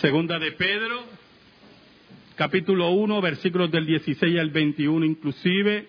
Segunda 0.00 0.38
de 0.38 0.52
Pedro, 0.52 1.04
capítulo 2.34 2.88
1, 2.92 3.20
versículos 3.20 3.70
del 3.70 3.84
16 3.84 4.38
al 4.38 4.48
21 4.48 5.04
inclusive. 5.04 5.88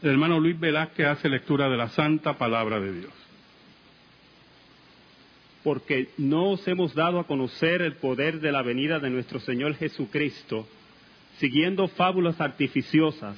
El 0.00 0.10
hermano 0.10 0.40
Luis 0.40 0.58
Velázquez 0.58 1.06
hace 1.06 1.28
lectura 1.28 1.68
de 1.68 1.76
la 1.76 1.90
santa 1.90 2.38
palabra 2.38 2.80
de 2.80 2.92
Dios. 2.94 3.12
Porque 5.62 6.08
no 6.16 6.52
os 6.52 6.66
hemos 6.66 6.94
dado 6.94 7.20
a 7.20 7.26
conocer 7.26 7.82
el 7.82 7.96
poder 7.96 8.40
de 8.40 8.52
la 8.52 8.62
venida 8.62 9.00
de 9.00 9.10
nuestro 9.10 9.38
Señor 9.40 9.74
Jesucristo, 9.74 10.66
siguiendo 11.36 11.88
fábulas 11.88 12.40
artificiosas, 12.40 13.36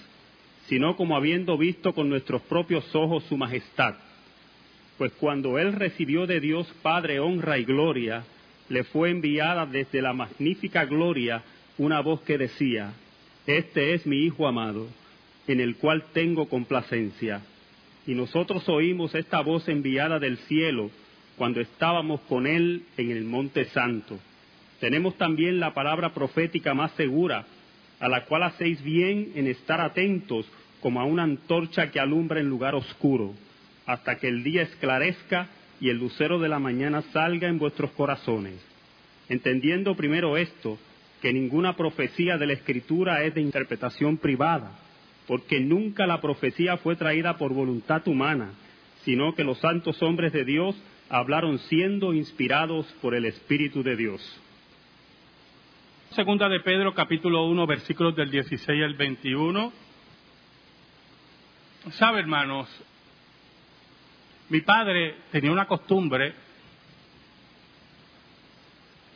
sino 0.69 0.97
como 0.97 1.17
habiendo 1.17 1.59
visto 1.59 1.93
con 1.93 2.09
nuestros 2.09 2.43
propios 2.43 2.85
ojos 2.95 3.25
su 3.25 3.37
majestad. 3.37 3.97
Pues 4.97 5.11
cuando 5.15 5.59
Él 5.59 5.73
recibió 5.73 6.29
de 6.29 6.39
Dios 6.39 6.73
Padre 6.83 7.19
honra 7.19 7.59
y 7.59 7.65
gloria, 7.65 8.25
le 8.69 8.85
fue 8.85 9.11
enviada 9.11 9.67
desde 9.67 10.03
la 10.03 10.13
magnífica 10.13 10.85
gloria 10.85 11.43
una 11.79 12.01
voz 12.01 12.23
que 12.23 12.39
decía, 12.39 12.93
Este 13.47 13.95
es 13.95 14.07
mi 14.07 14.25
Hijo 14.25 14.47
amado, 14.47 14.89
en 15.47 15.61
el 15.61 15.77
cual 15.77 16.05
tengo 16.13 16.49
complacencia. 16.49 17.43
Y 18.07 18.15
nosotros 18.15 18.69
oímos 18.69 19.15
esta 19.15 19.41
voz 19.41 19.69
enviada 19.69 20.19
del 20.19 20.39
cielo 20.39 20.91
cuando 21.37 21.61
estábamos 21.61 22.21
con 22.23 22.47
Él 22.47 22.85
en 22.97 23.11
el 23.11 23.25
Monte 23.25 23.67
Santo. 23.67 24.19
Tenemos 24.81 25.17
también 25.17 25.61
la 25.61 25.75
palabra 25.75 26.13
profética 26.13 26.75
más 26.75 26.93
segura, 26.93 27.47
a 28.01 28.09
la 28.09 28.25
cual 28.25 28.43
hacéis 28.43 28.83
bien 28.83 29.33
en 29.35 29.47
estar 29.47 29.81
atentos 29.81 30.47
como 30.81 31.01
a 31.01 31.05
una 31.05 31.23
antorcha 31.23 31.91
que 31.91 32.01
alumbra 32.01 32.41
en 32.41 32.49
lugar 32.49 32.75
oscuro, 32.75 33.35
hasta 33.87 34.17
que 34.19 34.29
el 34.29 34.43
día 34.43 34.63
esclarezca 34.63 35.49
y 35.81 35.91
el 35.91 35.99
lucero 35.99 36.39
de 36.39 36.49
la 36.49 36.59
mañana 36.59 37.03
salga 37.13 37.49
en 37.49 37.59
vuestros 37.59 37.91
corazones. 37.93 38.55
Entendiendo 39.29 39.95
primero 39.97 40.37
esto, 40.37 40.79
que 41.21 41.33
ninguna 41.33 41.77
profecía 41.77 42.39
de 42.39 42.47
la 42.47 42.53
Escritura 42.53 43.25
es 43.25 43.35
de 43.35 43.41
interpretación 43.41 44.19
privada, 44.19 44.79
porque 45.27 45.61
nunca 45.61 46.07
la 46.07 46.21
profecía 46.21 46.77
fue 46.77 46.97
traída 46.97 47.37
por 47.37 47.53
voluntad 47.53 48.07
humana, 48.07 48.51
sino 49.05 49.35
que 49.35 49.45
los 49.45 49.59
santos 49.59 50.03
hombres 50.03 50.33
de 50.33 50.45
Dios 50.45 50.77
hablaron 51.09 51.59
siendo 51.61 52.15
inspirados 52.15 52.87
por 53.01 53.15
el 53.15 53.25
Espíritu 53.25 53.83
de 53.83 53.97
Dios. 53.97 54.41
Segunda 56.11 56.49
de 56.49 56.61
Pedro, 56.61 56.95
capítulo 56.95 57.45
1, 57.47 57.67
versículos 57.67 58.17
del 58.17 58.31
16 58.31 58.83
al 58.83 58.95
21. 58.95 59.73
Sabe, 61.93 62.21
hermanos, 62.21 62.69
mi 64.49 64.61
padre 64.61 65.17
tenía 65.33 65.51
una 65.51 65.67
costumbre 65.67 66.35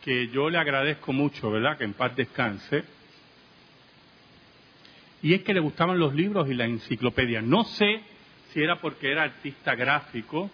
que 0.03 0.29
yo 0.29 0.51
le 0.51 0.59
agradezco 0.59 1.13
mucho, 1.13 1.51
¿verdad? 1.51 1.79
Que 1.79 1.85
en 1.85 1.93
paz 1.93 2.17
descanse. 2.17 2.85
Y 5.23 5.35
es 5.35 5.43
que 5.43 5.55
le 5.55 5.61
gustaban 5.61 5.99
los 5.99 6.15
libros 6.15 6.49
y 6.49 6.55
la 6.55 6.65
enciclopedia. 6.65 7.43
No 7.43 7.65
sé 7.65 8.01
si 8.53 8.61
era 8.61 8.81
porque 8.81 9.13
era 9.13 9.25
artista 9.25 9.75
gráfico, 9.75 10.51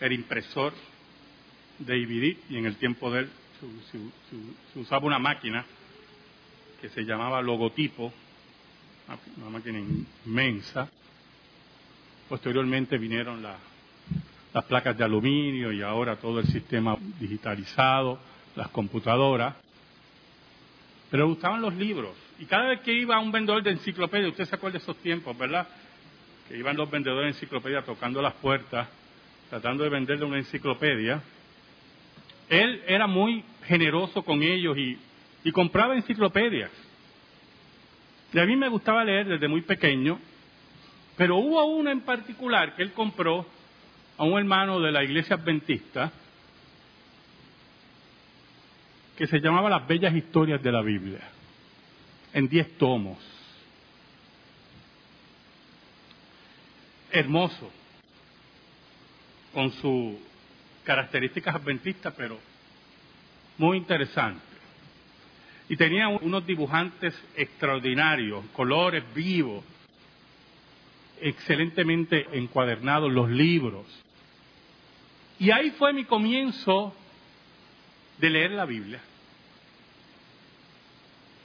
era 0.00 0.14
impresor 0.14 0.74
de 1.78 1.94
DVD 1.94 2.36
y 2.50 2.58
en 2.58 2.66
el 2.66 2.76
tiempo 2.76 3.10
de 3.10 3.20
él 3.20 3.30
se, 3.90 4.78
usaba 4.78 5.06
una 5.06 5.18
máquina 5.18 5.64
que 6.80 6.88
se 6.90 7.02
llamaba 7.02 7.40
logotipo, 7.40 8.12
una 9.38 9.50
máquina 9.50 9.78
inmensa. 9.78 10.88
Posteriormente 12.28 12.98
vinieron 12.98 13.42
las 13.42 13.71
placas 14.60 14.96
de 14.96 15.04
aluminio 15.04 15.72
y 15.72 15.82
ahora 15.82 16.16
todo 16.16 16.40
el 16.40 16.46
sistema 16.46 16.96
digitalizado 17.18 18.18
las 18.54 18.68
computadoras, 18.68 19.54
pero 21.10 21.24
le 21.24 21.30
gustaban 21.30 21.62
los 21.62 21.74
libros. 21.74 22.14
Y 22.38 22.44
cada 22.46 22.68
vez 22.68 22.80
que 22.80 22.92
iba 22.92 23.16
a 23.16 23.20
un 23.20 23.32
vendedor 23.32 23.62
de 23.62 23.70
enciclopedia, 23.70 24.28
usted 24.28 24.44
se 24.44 24.54
acuerda 24.54 24.78
de 24.78 24.82
esos 24.82 24.96
tiempos, 24.98 25.36
¿verdad? 25.36 25.66
Que 26.48 26.58
iban 26.58 26.76
los 26.76 26.90
vendedores 26.90 27.34
de 27.34 27.38
enciclopedia 27.38 27.82
tocando 27.82 28.20
las 28.20 28.34
puertas, 28.34 28.88
tratando 29.48 29.84
de 29.84 29.90
venderle 29.90 30.24
una 30.24 30.38
enciclopedia. 30.38 31.22
Él 32.48 32.82
era 32.86 33.06
muy 33.06 33.44
generoso 33.64 34.22
con 34.22 34.42
ellos 34.42 34.76
y, 34.76 34.98
y 35.44 35.52
compraba 35.52 35.94
enciclopedias. 35.94 36.70
Y 38.32 38.38
a 38.38 38.46
mí 38.46 38.56
me 38.56 38.68
gustaba 38.68 39.04
leer 39.04 39.28
desde 39.28 39.48
muy 39.48 39.60
pequeño, 39.62 40.18
pero 41.16 41.36
hubo 41.36 41.64
una 41.66 41.92
en 41.92 42.00
particular 42.00 42.74
que 42.74 42.82
él 42.82 42.92
compró 42.92 43.46
a 44.16 44.24
un 44.24 44.38
hermano 44.38 44.80
de 44.80 44.92
la 44.92 45.02
iglesia 45.02 45.36
adventista, 45.36 46.12
que 49.16 49.26
se 49.26 49.40
llamaba 49.40 49.70
Las 49.70 49.86
Bellas 49.86 50.14
Historias 50.14 50.62
de 50.62 50.72
la 50.72 50.82
Biblia, 50.82 51.20
en 52.32 52.48
diez 52.48 52.76
tomos. 52.78 53.18
Hermoso, 57.10 57.70
con 59.52 59.70
sus 59.72 60.14
características 60.82 61.54
adventistas, 61.54 62.14
pero 62.16 62.38
muy 63.58 63.76
interesante. 63.76 64.42
Y 65.68 65.76
tenía 65.76 66.08
unos 66.08 66.46
dibujantes 66.46 67.14
extraordinarios, 67.36 68.44
colores 68.54 69.04
vivos, 69.14 69.62
excelentemente 71.22 72.26
encuadernados 72.32 73.10
los 73.10 73.30
libros. 73.30 73.86
Y 75.38 75.50
ahí 75.50 75.70
fue 75.72 75.92
mi 75.92 76.04
comienzo 76.04 76.94
de 78.18 78.30
leer 78.30 78.52
la 78.52 78.64
Biblia 78.64 79.00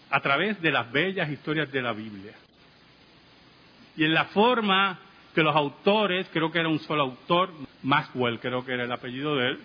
a 0.09 0.19
través 0.21 0.61
de 0.61 0.71
las 0.71 0.91
bellas 0.91 1.29
historias 1.29 1.71
de 1.71 1.81
la 1.81 1.93
Biblia. 1.93 2.33
Y 3.95 4.05
en 4.05 4.13
la 4.13 4.25
forma 4.25 4.99
que 5.33 5.41
los 5.41 5.55
autores, 5.55 6.27
creo 6.31 6.51
que 6.51 6.59
era 6.59 6.69
un 6.69 6.79
solo 6.79 7.03
autor, 7.03 7.51
Maxwell 7.83 8.39
creo 8.39 8.65
que 8.65 8.73
era 8.73 8.85
el 8.85 8.91
apellido 8.91 9.35
de 9.35 9.49
él, 9.49 9.59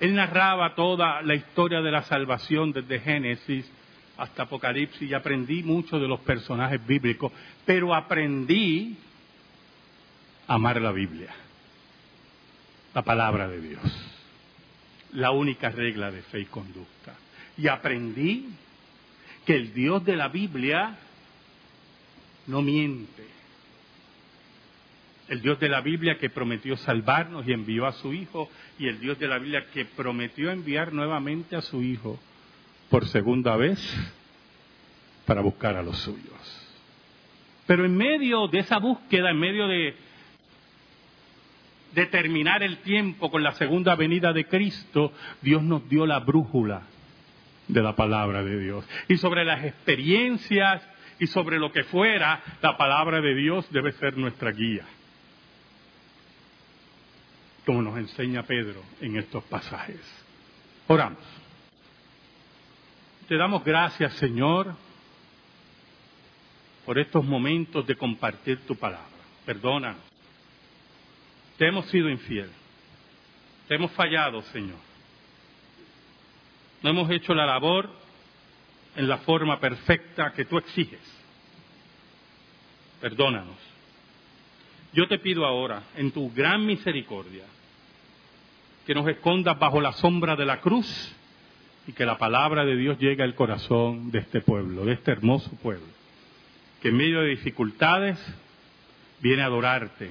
él 0.00 0.14
narraba 0.14 0.74
toda 0.74 1.22
la 1.22 1.34
historia 1.34 1.80
de 1.80 1.90
la 1.90 2.02
salvación 2.02 2.72
desde 2.72 3.00
Génesis 3.00 3.70
hasta 4.18 4.42
Apocalipsis 4.42 5.08
y 5.08 5.14
aprendí 5.14 5.62
mucho 5.62 5.98
de 5.98 6.08
los 6.08 6.20
personajes 6.20 6.84
bíblicos, 6.86 7.32
pero 7.64 7.94
aprendí 7.94 8.96
a 10.46 10.54
amar 10.54 10.80
la 10.80 10.92
Biblia, 10.92 11.34
la 12.94 13.02
palabra 13.02 13.48
de 13.48 13.60
Dios 13.60 14.08
la 15.12 15.30
única 15.30 15.70
regla 15.70 16.10
de 16.10 16.22
fe 16.22 16.40
y 16.40 16.44
conducta. 16.46 17.14
Y 17.56 17.68
aprendí 17.68 18.48
que 19.46 19.56
el 19.56 19.72
Dios 19.72 20.04
de 20.04 20.16
la 20.16 20.28
Biblia 20.28 20.96
no 22.46 22.62
miente. 22.62 23.26
El 25.28 25.42
Dios 25.42 25.60
de 25.60 25.68
la 25.68 25.80
Biblia 25.80 26.18
que 26.18 26.30
prometió 26.30 26.76
salvarnos 26.76 27.46
y 27.46 27.52
envió 27.52 27.86
a 27.86 27.92
su 27.92 28.14
Hijo, 28.14 28.48
y 28.78 28.88
el 28.88 28.98
Dios 29.00 29.18
de 29.18 29.28
la 29.28 29.38
Biblia 29.38 29.66
que 29.72 29.84
prometió 29.84 30.50
enviar 30.50 30.92
nuevamente 30.92 31.56
a 31.56 31.62
su 31.62 31.82
Hijo 31.82 32.18
por 32.90 33.06
segunda 33.08 33.56
vez 33.56 33.78
para 35.26 35.40
buscar 35.40 35.76
a 35.76 35.82
los 35.82 35.98
suyos. 35.98 36.68
Pero 37.66 37.84
en 37.84 37.96
medio 37.96 38.48
de 38.48 38.60
esa 38.60 38.78
búsqueda, 38.78 39.30
en 39.30 39.38
medio 39.38 39.66
de 39.68 39.94
determinar 41.94 42.62
el 42.62 42.78
tiempo 42.78 43.30
con 43.30 43.42
la 43.42 43.52
segunda 43.52 43.94
venida 43.94 44.32
de 44.32 44.46
Cristo, 44.46 45.12
Dios 45.42 45.62
nos 45.62 45.88
dio 45.88 46.06
la 46.06 46.20
brújula 46.20 46.82
de 47.66 47.82
la 47.82 47.94
palabra 47.94 48.42
de 48.42 48.58
Dios. 48.58 48.88
Y 49.08 49.18
sobre 49.18 49.44
las 49.44 49.64
experiencias 49.64 50.82
y 51.18 51.26
sobre 51.26 51.58
lo 51.58 51.72
que 51.72 51.84
fuera, 51.84 52.42
la 52.62 52.76
palabra 52.76 53.20
de 53.20 53.34
Dios 53.34 53.70
debe 53.70 53.92
ser 53.92 54.16
nuestra 54.16 54.50
guía. 54.52 54.84
Como 57.66 57.82
nos 57.82 57.98
enseña 57.98 58.44
Pedro 58.44 58.82
en 59.02 59.16
estos 59.16 59.44
pasajes. 59.44 60.00
Oramos. 60.86 61.47
Te 63.28 63.36
damos 63.36 63.62
gracias, 63.62 64.14
Señor, 64.14 64.74
por 66.84 66.98
estos 66.98 67.24
momentos 67.24 67.86
de 67.86 67.94
compartir 67.94 68.66
tu 68.66 68.74
palabra. 68.74 69.06
Perdónanos 69.44 70.08
te 71.58 71.66
hemos 71.66 71.86
sido 71.86 72.08
infiel. 72.08 72.48
Te 73.66 73.74
hemos 73.74 73.90
fallado, 73.90 74.40
Señor. 74.42 74.78
No 76.82 76.90
hemos 76.90 77.10
hecho 77.10 77.34
la 77.34 77.44
labor 77.44 77.90
en 78.94 79.08
la 79.08 79.18
forma 79.18 79.58
perfecta 79.58 80.32
que 80.32 80.44
tú 80.44 80.56
exiges. 80.56 81.00
Perdónanos. 83.00 83.56
Yo 84.92 85.06
te 85.08 85.18
pido 85.18 85.44
ahora, 85.44 85.82
en 85.96 86.12
tu 86.12 86.32
gran 86.32 86.64
misericordia, 86.64 87.44
que 88.86 88.94
nos 88.94 89.06
escondas 89.08 89.58
bajo 89.58 89.80
la 89.80 89.92
sombra 89.92 90.34
de 90.36 90.46
la 90.46 90.60
cruz 90.60 91.14
y 91.88 91.92
que 91.94 92.04
la 92.04 92.18
palabra 92.18 92.66
de 92.66 92.76
Dios 92.76 92.98
llegue 92.98 93.22
al 93.22 93.34
corazón 93.34 94.10
de 94.10 94.18
este 94.18 94.42
pueblo, 94.42 94.84
de 94.84 94.92
este 94.92 95.10
hermoso 95.10 95.50
pueblo, 95.62 95.86
que 96.82 96.90
en 96.90 96.96
medio 96.98 97.22
de 97.22 97.30
dificultades 97.30 98.18
viene 99.20 99.40
a 99.40 99.46
adorarte, 99.46 100.10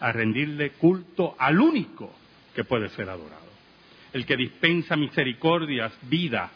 a 0.00 0.10
rendirle 0.10 0.72
culto 0.72 1.36
al 1.38 1.60
único 1.60 2.12
que 2.56 2.64
puede 2.64 2.88
ser 2.90 3.08
adorado. 3.08 3.40
el 4.12 4.26
que 4.26 4.36
dispensa 4.36 4.94
misericordias, 4.94 5.90
vida, 6.02 6.50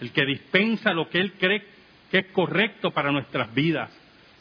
el 0.00 0.10
que 0.10 0.26
dispensa 0.26 0.92
lo 0.92 1.08
que 1.08 1.18
Él 1.18 1.32
cree 1.38 1.64
que 2.10 2.18
es 2.18 2.26
correcto 2.26 2.90
para 2.90 3.10
nuestras 3.10 3.54
vidas, 3.54 3.90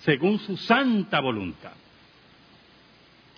según 0.02 0.40
su 0.40 0.58
santa 0.58 1.22
voluntad. 1.22 1.72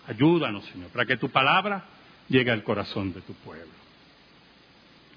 Ayúdanos, 0.08 0.66
Señor, 0.66 0.90
para 0.90 1.06
que 1.06 1.18
tu 1.18 1.30
palabra 1.30 1.84
llegue 2.30 2.50
al 2.50 2.64
corazón 2.64 3.14
de 3.14 3.22
tu 3.22 3.34
pueblo. 3.34 3.74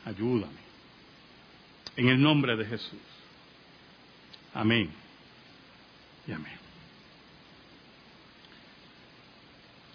Ayúdame. 0.05 0.68
En 1.99 2.09
el 2.09 2.23
nombre 2.23 2.55
de 2.55 2.65
Jesús. 2.65 3.01
Amén. 4.55 4.89
Y 6.29 6.33
amén. 6.33 6.57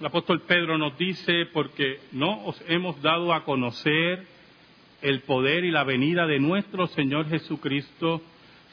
El 0.02 0.08
apóstol 0.08 0.42
Pedro 0.42 0.78
nos 0.78 0.98
dice, 0.98 1.46
porque 1.54 2.02
no 2.12 2.44
os 2.44 2.62
hemos 2.68 3.02
dado 3.02 3.34
a 3.34 3.46
conocer 3.46 4.28
el 5.02 5.22
poder 5.22 5.64
y 5.64 5.72
la 5.72 5.86
venida 5.86 6.28
de 6.28 6.40
nuestro 6.40 6.88
Señor 6.88 7.30
Jesucristo 7.30 8.22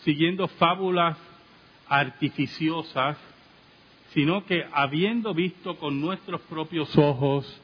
siguiendo 0.03 0.49
fábulas 0.49 1.17
artificiosas, 1.87 3.17
sino 4.13 4.45
que 4.45 4.67
habiendo 4.73 5.35
visto 5.35 5.77
con 5.77 6.01
nuestros 6.01 6.41
propios 6.43 6.99
ojos 6.99 7.61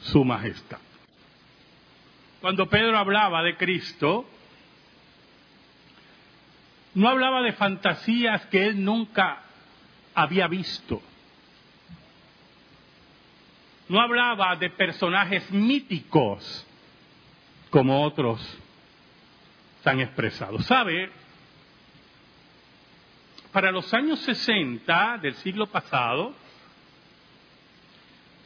su 0.00 0.24
majestad. 0.24 0.80
Cuando 2.40 2.68
Pedro 2.68 2.98
hablaba 2.98 3.44
de 3.44 3.56
Cristo, 3.56 4.26
no 6.94 7.08
hablaba 7.08 7.42
de 7.42 7.52
fantasías 7.52 8.46
que 8.46 8.66
él 8.66 8.84
nunca 8.84 9.42
había 10.14 10.46
visto. 10.46 11.02
No 13.88 14.00
hablaba 14.00 14.56
de 14.56 14.70
personajes 14.70 15.50
míticos 15.50 16.66
como 17.70 18.04
otros 18.04 18.40
han 19.84 20.00
expresado. 20.00 20.58
¿Sabe? 20.60 21.10
Para 23.52 23.70
los 23.70 23.92
años 23.94 24.18
60 24.20 25.18
del 25.18 25.34
siglo 25.36 25.66
pasado, 25.66 26.34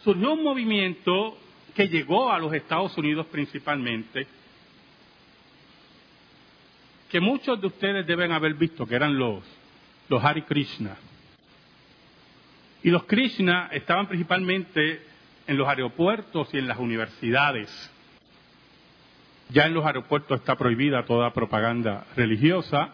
surgió 0.05 0.33
un 0.33 0.43
movimiento 0.43 1.39
que 1.75 1.89
llegó 1.89 2.31
a 2.31 2.39
los 2.39 2.53
Estados 2.53 2.97
Unidos 2.99 3.27
principalmente, 3.27 4.27
que 7.09 7.21
muchos 7.21 7.61
de 7.61 7.67
ustedes 7.67 8.07
deben 8.07 8.33
haber 8.33 8.55
visto, 8.55 8.87
que 8.87 8.95
eran 8.95 9.19
los, 9.19 9.43
los 10.09 10.23
Hare 10.23 10.45
Krishna. 10.45 10.97
Y 12.83 12.91
los 12.91 13.05
Krishna 13.05 13.69
estaban 13.73 14.07
principalmente 14.07 15.03
en 15.47 15.57
los 15.57 15.67
aeropuertos 15.67 16.53
y 16.53 16.59
en 16.59 16.69
las 16.69 16.79
universidades. 16.79 17.71
Ya 19.49 19.65
en 19.65 19.75
los 19.75 19.85
aeropuertos 19.85 20.41
está 20.41 20.57
prohibida 20.57 21.05
toda 21.07 21.33
propaganda 21.33 22.07
religiosa, 22.15 22.91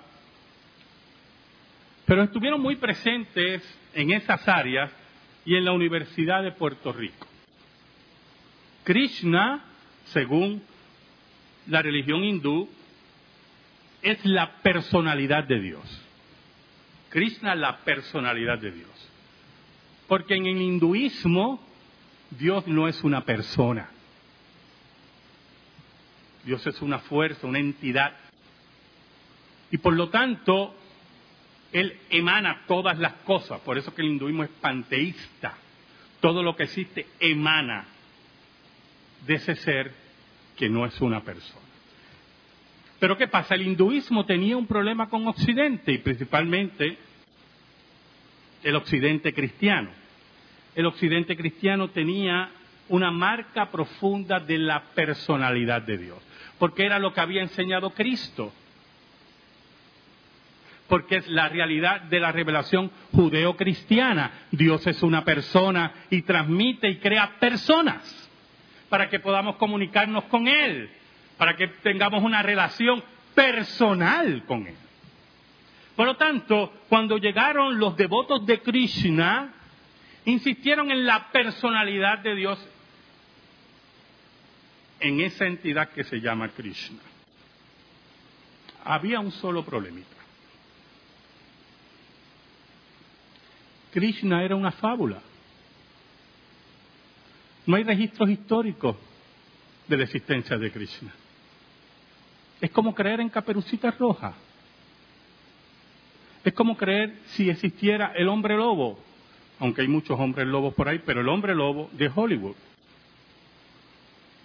pero 2.07 2.23
estuvieron 2.23 2.61
muy 2.61 2.77
presentes 2.77 3.63
en 3.95 4.13
esas 4.13 4.47
áreas 4.47 4.91
y 5.45 5.57
en 5.57 5.65
la 5.65 5.73
Universidad 5.73 6.43
de 6.43 6.53
Puerto 6.53 6.93
Rico. 6.93 7.27
Krishna, 8.85 9.65
según 10.05 10.63
la 11.67 11.83
religión 11.83 12.23
hindú, 12.23 12.69
es 14.05 14.25
la 14.25 14.61
personalidad 14.61 15.45
de 15.45 15.61
Dios. 15.61 16.03
Krishna, 17.09 17.55
la 17.55 17.79
personalidad 17.79 18.59
de 18.59 18.71
Dios. 18.71 19.11
Porque 20.07 20.35
en 20.35 20.47
el 20.47 20.61
hinduismo 20.61 21.59
Dios 22.31 22.67
no 22.67 22.87
es 22.87 23.03
una 23.03 23.25
persona. 23.25 23.89
Dios 26.45 26.67
es 26.67 26.83
una 26.83 26.99
fuerza, 26.99 27.47
una 27.47 27.59
entidad. 27.59 28.15
Y 29.71 29.79
por 29.79 29.95
lo 29.95 30.11
tanto, 30.11 30.75
Él 31.73 31.99
emana 32.11 32.65
todas 32.69 32.99
las 32.99 33.15
cosas. 33.25 33.61
Por 33.61 33.79
eso 33.79 33.95
que 33.95 34.03
el 34.03 34.09
hinduismo 34.09 34.45
es 34.45 34.51
panteísta. 34.61 35.55
Todo 36.21 36.43
lo 36.43 36.55
que 36.55 36.65
existe 36.65 37.07
emana 37.21 37.87
de 39.27 39.35
ese 39.35 39.55
ser 39.57 39.95
que 40.57 40.69
no 40.69 40.85
es 40.85 41.01
una 41.01 41.23
persona. 41.23 41.74
Pero 42.99 43.17
¿qué 43.17 43.29
pasa? 43.29 43.55
El 43.55 43.63
hinduismo 43.63 44.25
tenía 44.25 44.57
un 44.57 44.67
problema 44.67 45.09
con 45.09 45.27
Occidente 45.27 45.93
y 45.93 45.99
principalmente 45.99 46.97
el 48.63 48.77
Occidente 48.77 49.33
cristiano. 49.33 49.91
El 50.75 50.87
Occidente 50.87 51.37
cristiano 51.37 51.89
tenía 51.91 52.51
una 52.89 53.11
marca 53.11 53.71
profunda 53.71 54.41
de 54.41 54.59
la 54.59 54.83
personalidad 54.95 55.83
de 55.83 55.99
Dios, 55.99 56.19
porque 56.59 56.85
era 56.85 56.99
lo 56.99 57.13
que 57.13 57.21
había 57.21 57.43
enseñado 57.43 57.91
Cristo, 57.91 58.53
porque 60.89 61.17
es 61.17 61.29
la 61.29 61.49
realidad 61.49 62.03
de 62.03 62.21
la 62.21 62.33
revelación 62.33 62.91
judeo-cristiana. 63.13 64.47
Dios 64.51 64.87
es 64.87 65.03
una 65.03 65.25
persona 65.25 65.93
y 66.11 66.23
transmite 66.23 66.89
y 66.89 66.97
crea 66.97 67.39
personas 67.39 68.31
para 68.89 69.09
que 69.09 69.21
podamos 69.21 69.57
comunicarnos 69.57 70.25
con 70.25 70.47
Él, 70.47 70.91
para 71.37 71.57
que 71.57 71.69
tengamos 71.69 72.23
una 72.23 72.43
relación 72.43 73.03
personal 73.35 74.45
con 74.47 74.67
Él. 74.67 74.77
Por 75.97 76.07
lo 76.07 76.17
tanto, 76.17 76.73
cuando 76.89 77.19
llegaron 77.19 77.79
los 77.79 77.97
devotos 77.97 78.45
de 78.47 78.61
Krishna, 78.61 79.53
insistieron 80.25 80.91
en 80.91 81.07
la 81.07 81.31
personalidad 81.31 82.19
de 82.19 82.35
Dios 82.35 82.69
en 85.01 85.21
esa 85.21 85.47
entidad 85.47 85.91
que 85.91 86.05
se 86.05 86.21
llama 86.21 86.49
Krishna. 86.49 87.01
Había 88.85 89.21
un 89.21 89.31
solo 89.31 89.65
problemita. 89.65 90.09
Krishna 93.93 94.43
era 94.43 94.57
una 94.57 94.73
fábula. 94.73 95.21
No 97.67 97.77
hay 97.77 97.85
registros 97.85 98.29
históricos 98.29 98.97
de 99.87 99.97
la 99.97 100.05
existencia 100.05 100.59
de 100.59 100.73
Krishna. 100.73 101.13
Es 102.65 102.71
como 102.71 102.95
creer 102.95 103.21
en 103.21 103.29
caperucita 103.29 103.91
roja. 103.91 104.33
Es 106.43 106.55
como 106.55 106.79
creer 106.79 107.15
si 107.27 107.51
existiera 107.51 108.15
el 108.17 108.27
hombre 108.27 108.57
lobo, 108.57 108.99
aunque 109.61 109.83
hay 109.83 109.89
muchos 109.89 110.19
hombres 110.19 110.47
lobos 110.47 110.73
por 110.73 110.89
ahí, 110.89 110.99
pero 111.05 111.21
el 111.21 111.29
hombre 111.29 111.55
lobo 111.55 111.91
de 111.93 112.11
Hollywood. 112.15 112.57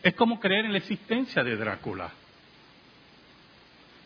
Es 0.03 0.15
como 0.15 0.37
creer 0.37 0.65
en 0.65 0.73
la 0.73 0.79
existencia 0.79 1.45
de 1.45 1.55
Drácula. 1.55 2.11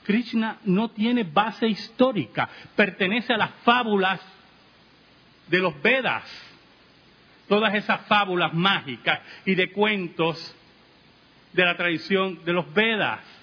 Krishna 0.03 0.59
no 0.65 0.91
tiene 0.91 1.23
base 1.23 1.67
histórica, 1.67 2.47
pertenece 2.75 3.33
a 3.33 3.37
las 3.37 3.49
fábulas 3.63 4.21
de 5.47 5.57
los 5.57 5.81
Vedas 5.81 6.23
todas 7.47 7.73
esas 7.73 8.05
fábulas 8.05 8.53
mágicas 8.53 9.21
y 9.43 9.55
de 9.55 9.71
cuentos 9.71 10.55
de 11.51 11.65
la 11.65 11.75
tradición 11.75 12.45
de 12.45 12.53
los 12.53 12.71
Vedas. 12.75 13.41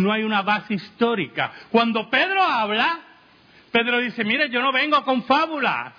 No 0.00 0.12
hay 0.12 0.22
una 0.22 0.42
base 0.42 0.74
histórica. 0.74 1.52
Cuando 1.70 2.08
Pedro 2.08 2.42
habla, 2.42 3.00
Pedro 3.70 3.98
dice, 3.98 4.24
mire, 4.24 4.48
yo 4.50 4.62
no 4.62 4.72
vengo 4.72 5.04
con 5.04 5.24
fábulas, 5.24 5.92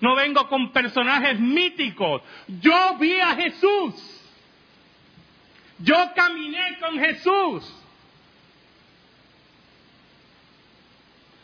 no 0.00 0.14
vengo 0.14 0.48
con 0.48 0.70
personajes 0.70 1.38
míticos, 1.40 2.22
yo 2.60 2.96
vi 2.98 3.18
a 3.20 3.34
Jesús, 3.34 3.94
yo 5.78 5.96
caminé 6.14 6.78
con 6.78 6.98
Jesús. 6.98 7.76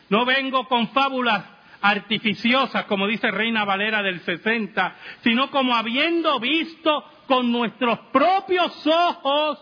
No 0.08 0.24
vengo 0.24 0.68
con 0.68 0.88
fábulas 0.90 1.44
artificiosas, 1.80 2.84
como 2.84 3.08
dice 3.08 3.30
Reina 3.30 3.64
Valera 3.64 4.02
del 4.02 4.20
60, 4.20 4.94
sino 5.22 5.50
como 5.50 5.74
habiendo 5.74 6.38
visto 6.38 7.04
con 7.26 7.50
nuestros 7.50 7.98
propios 8.12 8.86
ojos 8.86 9.58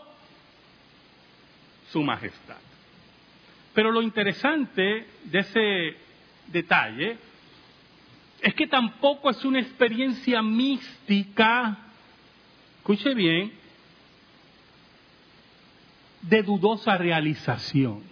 su 1.95 2.03
majestad. 2.03 2.57
Pero 3.73 3.93
lo 3.93 4.03
interesante 4.03 5.07
de 5.27 5.39
ese 5.39 5.97
detalle 6.49 7.17
es 8.43 8.53
que 8.55 8.67
tampoco 8.67 9.31
es 9.31 9.45
una 9.45 9.61
experiencia 9.61 10.43
mística, 10.43 11.79
escuche 12.79 13.15
bien, 13.15 13.53
de 16.23 16.43
dudosa 16.43 16.99
realización. 16.99 18.03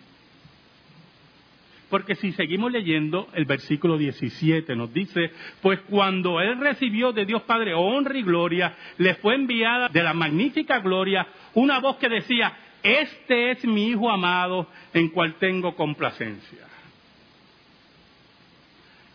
Porque 1.91 2.15
si 2.15 2.33
seguimos 2.33 2.71
leyendo, 2.71 3.29
el 3.35 3.47
versículo 3.47 3.99
17 3.99 4.77
nos 4.77 4.95
dice, 4.95 5.33
pues 5.61 5.81
cuando 5.91 6.41
él 6.41 6.59
recibió 6.59 7.13
de 7.13 7.27
Dios 7.27 7.43
Padre 7.43 7.75
honra 7.75 8.17
y 8.17 8.23
gloria, 8.23 8.77
le 8.99 9.17
fue 9.17 9.35
enviada 9.35 9.89
de 9.89 10.03
la 10.05 10.15
magnífica 10.15 10.79
gloria 10.79 11.27
una 11.55 11.81
voz 11.81 11.97
que 11.97 12.09
decía, 12.09 12.57
este 12.83 13.53
es 13.53 13.65
mi 13.65 13.89
Hijo 13.89 14.11
amado 14.11 14.69
en 14.93 15.09
cual 15.09 15.35
tengo 15.39 15.75
complacencia. 15.77 16.73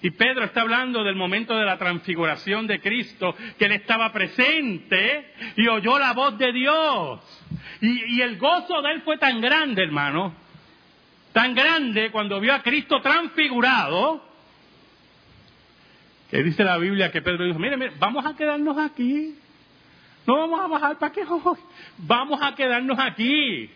Y 0.02 0.12
Pedro 0.12 0.46
está 0.46 0.62
hablando 0.62 1.04
del 1.04 1.16
momento 1.16 1.58
de 1.58 1.66
la 1.66 1.78
transfiguración 1.78 2.68
de 2.68 2.80
Cristo, 2.80 3.36
que 3.58 3.66
él 3.66 3.72
estaba 3.72 4.14
presente 4.14 5.34
y 5.56 5.68
oyó 5.68 5.98
la 5.98 6.14
voz 6.14 6.38
de 6.38 6.54
Dios. 6.54 7.20
Y, 7.82 8.22
el 8.22 8.38
gozo 8.38 8.82
de 8.82 8.92
él 8.92 9.02
fue 9.02 9.18
tan 9.18 9.42
grande, 9.42 9.84
hermano, 9.84 10.34
tan 11.34 11.56
grande 11.56 12.12
cuando 12.12 12.40
vio 12.40 12.54
a 12.54 12.62
Cristo 12.62 13.02
transfigurado, 13.02 14.24
que 16.30 16.44
dice 16.44 16.64
la 16.64 16.78
Biblia 16.78 17.12
que 17.12 17.22
Pedro 17.22 17.46
dijo, 17.46 17.58
mire, 17.58 17.78
mire, 17.78 17.94
vamos 17.98 18.26
a 18.26 18.36
quedarnos 18.36 18.78
aquí. 18.78 19.36
No 20.28 20.36
vamos 20.36 20.60
a 20.60 20.68
bajar 20.68 21.00
para 21.00 21.14
qué 21.14 21.24
Vamos 21.98 22.40
a 22.42 22.54
quedarnos 22.54 23.00
aquí. 23.00 23.72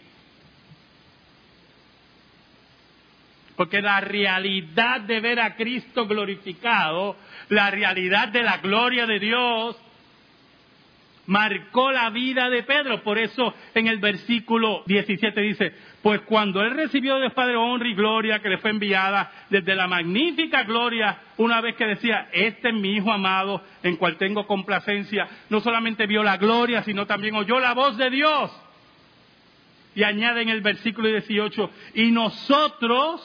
Porque 3.56 3.82
la 3.82 4.02
realidad 4.02 5.02
de 5.02 5.22
ver 5.22 5.40
a 5.40 5.56
Cristo 5.56 6.08
glorificado, 6.08 7.16
la 7.50 7.72
realidad 7.72 8.28
de 8.28 8.44
la 8.44 8.58
gloria 8.58 9.06
de 9.06 9.20
Dios, 9.20 9.78
marcó 11.32 11.94
la 11.94 12.10
vida 12.10 12.50
de 12.50 12.64
Pedro. 12.64 13.02
Por 13.04 13.18
eso 13.18 13.54
en 13.74 13.88
el 13.88 14.00
versículo 14.00 14.84
17 14.86 15.40
dice, 15.40 15.74
pues 16.02 16.20
cuando 16.22 16.62
él 16.62 16.72
recibió 16.72 17.16
del 17.20 17.32
Padre 17.32 17.56
honra 17.56 17.88
y 17.88 17.94
gloria 17.94 18.40
que 18.40 18.50
le 18.50 18.58
fue 18.58 18.72
enviada 18.72 19.32
desde 19.50 19.74
la 19.74 19.88
magnífica 19.88 20.64
gloria, 20.64 21.22
una 21.38 21.62
vez 21.62 21.78
que 21.78 21.88
decía, 21.88 22.28
este 22.34 22.68
es 22.68 22.76
mi 22.76 22.98
Hijo 22.98 23.14
amado 23.14 23.64
en 23.82 23.96
cual 23.96 24.18
tengo 24.18 24.46
complacencia, 24.46 25.30
no 25.50 25.62
solamente 25.62 26.06
vio 26.06 26.22
la 26.22 26.36
gloria, 26.36 26.84
sino 26.84 27.08
también 27.08 27.34
oyó 27.36 27.62
la 27.62 27.74
voz 27.74 27.96
de 27.96 28.10
Dios. 28.10 28.52
Y 29.96 30.04
añade 30.04 30.42
en 30.42 30.50
el 30.50 30.60
versículo 30.60 31.08
18, 31.08 31.72
y 31.94 32.12
nosotros, 32.12 33.22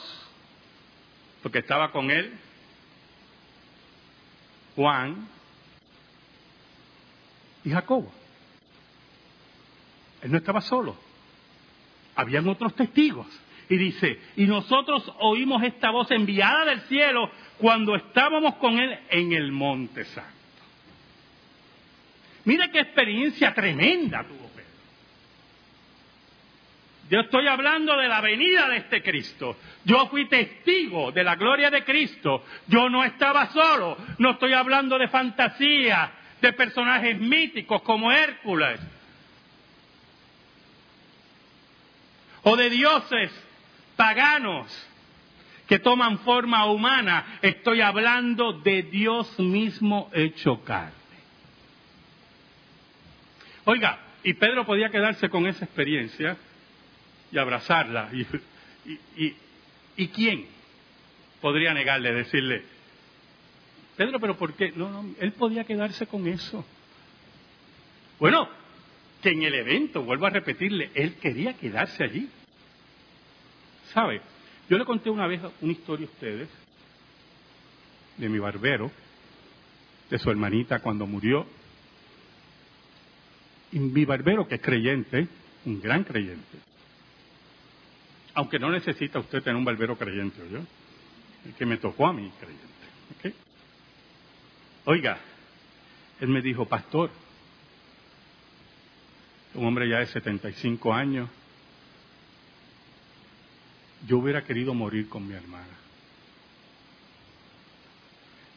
porque 1.43 1.59
estaba 1.59 1.91
con 1.91 2.09
él, 2.09 2.31
Juan 4.77 5.27
y 7.67 7.71
Jacobo. 7.71 8.11
Él 10.21 10.31
no 10.31 10.37
estaba 10.37 10.61
solo 10.61 11.07
habían 12.17 12.49
otros 12.49 12.75
testigos. 12.75 13.27
Y 13.69 13.77
dice, 13.77 14.19
y 14.35 14.45
nosotros 14.45 15.11
oímos 15.19 15.63
esta 15.63 15.91
voz 15.91 16.09
enviada 16.11 16.65
del 16.65 16.81
cielo 16.81 17.29
cuando 17.57 17.95
estábamos 17.95 18.55
con 18.55 18.79
él 18.79 18.97
en 19.09 19.33
el 19.33 19.51
monte 19.51 20.03
santo. 20.05 20.31
Mire 22.45 22.71
qué 22.71 22.79
experiencia 22.79 23.53
tremenda 23.53 24.23
tuvo 24.23 24.47
Pedro. 24.49 24.69
Yo 27.09 27.19
estoy 27.19 27.47
hablando 27.47 27.97
de 27.97 28.07
la 28.07 28.21
venida 28.21 28.69
de 28.69 28.77
este 28.77 29.03
Cristo. 29.03 29.57
Yo 29.83 30.07
fui 30.07 30.27
testigo 30.27 31.11
de 31.11 31.25
la 31.25 31.35
gloria 31.35 31.69
de 31.69 31.83
Cristo. 31.83 32.45
Yo 32.67 32.89
no 32.89 33.03
estaba 33.03 33.47
solo. 33.47 33.97
No 34.17 34.31
estoy 34.31 34.53
hablando 34.53 34.97
de 34.97 35.09
fantasía, 35.09 36.09
de 36.41 36.53
personajes 36.53 37.19
míticos 37.19 37.81
como 37.81 38.11
Hércules 38.11 38.79
o 42.43 42.55
de 42.55 42.69
dioses 42.69 43.31
paganos 43.95 44.87
que 45.67 45.79
toman 45.79 46.19
forma 46.19 46.65
humana. 46.65 47.39
Estoy 47.41 47.81
hablando 47.81 48.53
de 48.53 48.83
Dios 48.83 49.37
mismo 49.39 50.09
hecho 50.13 50.63
carne. 50.63 50.93
Oiga, 53.65 53.99
y 54.23 54.33
Pedro 54.33 54.65
podía 54.65 54.89
quedarse 54.89 55.29
con 55.29 55.45
esa 55.45 55.65
experiencia 55.65 56.37
y 57.31 57.37
abrazarla. 57.37 58.09
¿Y, 59.17 59.35
y, 59.97 60.07
quién 60.07 60.45
podría 61.41 61.73
negarle, 61.73 62.13
decirle, 62.13 62.63
Pedro, 63.97 64.19
pero 64.19 64.37
¿por 64.37 64.53
qué? 64.53 64.71
No, 64.73 64.89
no, 64.89 65.15
él 65.19 65.33
podía 65.33 65.63
quedarse 65.63 66.05
con 66.05 66.27
eso. 66.27 66.63
Bueno, 68.19 68.47
que 69.21 69.29
en 69.29 69.41
el 69.41 69.55
evento, 69.55 70.03
vuelvo 70.03 70.27
a 70.27 70.29
repetirle, 70.29 70.91
él 70.93 71.15
quería 71.15 71.57
quedarse 71.57 72.03
allí. 72.03 72.29
¿Sabe? 73.93 74.21
Yo 74.69 74.77
le 74.77 74.85
conté 74.85 75.09
una 75.09 75.27
vez 75.27 75.41
una 75.61 75.71
historia 75.71 76.05
a 76.05 76.09
ustedes 76.09 76.49
de 78.17 78.29
mi 78.29 78.37
barbero, 78.37 78.91
de 80.09 80.19
su 80.19 80.29
hermanita 80.29 80.79
cuando 80.79 81.07
murió. 81.07 81.47
Y 83.71 83.79
mi 83.79 84.05
barbero, 84.05 84.47
que 84.47 84.55
es 84.55 84.61
creyente, 84.61 85.27
un 85.65 85.81
gran 85.81 86.03
creyente, 86.03 86.57
aunque 88.35 88.59
no 88.59 88.69
necesita 88.69 89.19
usted 89.19 89.41
tener 89.41 89.55
un 89.55 89.65
barbero 89.65 89.97
creyente, 89.97 90.37
yo, 90.51 90.59
el 91.45 91.53
que 91.57 91.65
me 91.65 91.77
tocó 91.77 92.05
a 92.05 92.13
mí 92.13 92.31
creyente. 92.39 92.67
Oiga, 94.89 95.17
él 96.21 96.29
me 96.29 96.41
dijo, 96.41 96.63
pastor, 96.63 97.11
un 99.53 99.65
hombre 99.65 99.89
ya 99.89 99.99
de 99.99 100.07
75 100.07 100.93
años, 100.93 101.29
yo 104.07 104.19
hubiera 104.19 104.45
querido 104.45 104.73
morir 104.73 105.09
con 105.09 105.27
mi 105.27 105.33
hermana. 105.33 105.75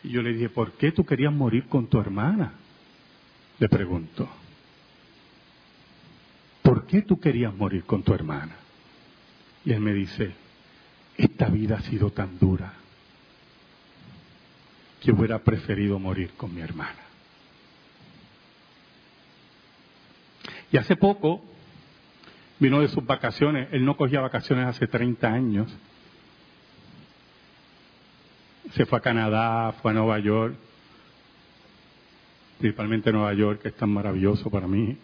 Y 0.05 0.11
yo 0.11 0.23
le 0.23 0.35
dije, 0.35 0.51
¿por 0.51 0.75
qué 0.75 0.93
tú 0.93 1.05
querías 1.05 1.33
morir 1.33 1.65
con 1.67 1.89
tu 1.89 1.99
hermana? 1.99 2.53
Le 3.59 3.69
pregunto. 3.69 4.29
¿Por 6.63 6.87
qué 6.87 7.03
tú 7.03 7.19
querías 7.19 7.53
morir 7.53 7.83
con 7.83 8.05
tu 8.05 8.15
hermana? 8.15 8.55
Y 9.65 9.73
él 9.73 9.81
me 9.81 9.93
dice, 9.93 10.33
esta 11.17 11.47
vida 11.47 11.79
ha 11.79 11.83
sido 11.83 12.13
tan 12.13 12.39
dura 12.39 12.80
que 15.01 15.13
hubiera 15.13 15.39
preferido 15.39 15.99
morir 15.99 16.31
con 16.37 16.55
mi 16.55 16.61
hermana. 16.61 16.99
Y 20.73 20.77
hace 20.77 20.95
poco 20.97 21.43
vino 22.59 22.81
de 22.81 22.89
sus 22.89 23.05
vacaciones, 23.05 23.69
él 23.73 23.85
no 23.85 23.97
cogía 23.97 24.21
vacaciones 24.21 24.67
hace 24.67 24.87
30 24.87 25.27
años. 25.27 25.77
Se 28.75 28.87
fue 28.87 28.99
a 28.99 29.03
Canadá, 29.03 29.73
fue 29.81 29.91
a 29.91 29.95
Nueva 29.95 30.19
York, 30.21 30.55
principalmente 32.59 33.11
Nueva 33.11 33.33
York, 33.33 33.63
que 33.63 33.69
es 33.69 33.75
tan 33.75 33.91
maravilloso 33.91 34.51
para 34.51 34.69
mí. 34.69 34.97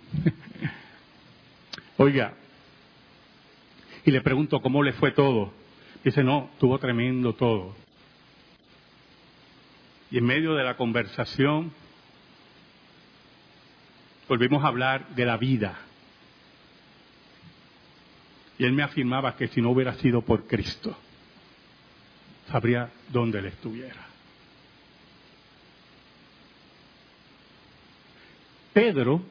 Oiga, 1.97 2.35
y 4.05 4.11
le 4.11 4.21
pregunto 4.21 4.61
cómo 4.61 4.83
le 4.83 4.93
fue 4.93 5.11
todo. 5.11 5.53
Dice, 6.05 6.23
no, 6.23 6.51
tuvo 6.61 6.79
tremendo 6.79 7.35
todo. 7.35 7.75
Y 10.11 10.19
en 10.19 10.25
medio 10.25 10.55
de 10.55 10.65
la 10.65 10.77
conversación, 10.77 11.73
volvimos 14.29 14.65
a 14.65 14.69
hablar 14.69 15.09
de 15.15 15.25
la 15.25 15.37
vida. 15.37 15.79
Y 18.59 18.65
él 18.65 18.73
me 18.73 18.83
afirmaba 18.83 19.37
que 19.37 19.49
si 19.49 19.61
no 19.61 19.71
hubiera 19.71 19.95
sido 19.95 20.23
por 20.23 20.47
Cristo, 20.47 20.97
sabría 22.51 22.91
dónde 23.09 23.39
él 23.41 23.47
estuviera. 23.47 24.07
Pedro, 28.73 29.23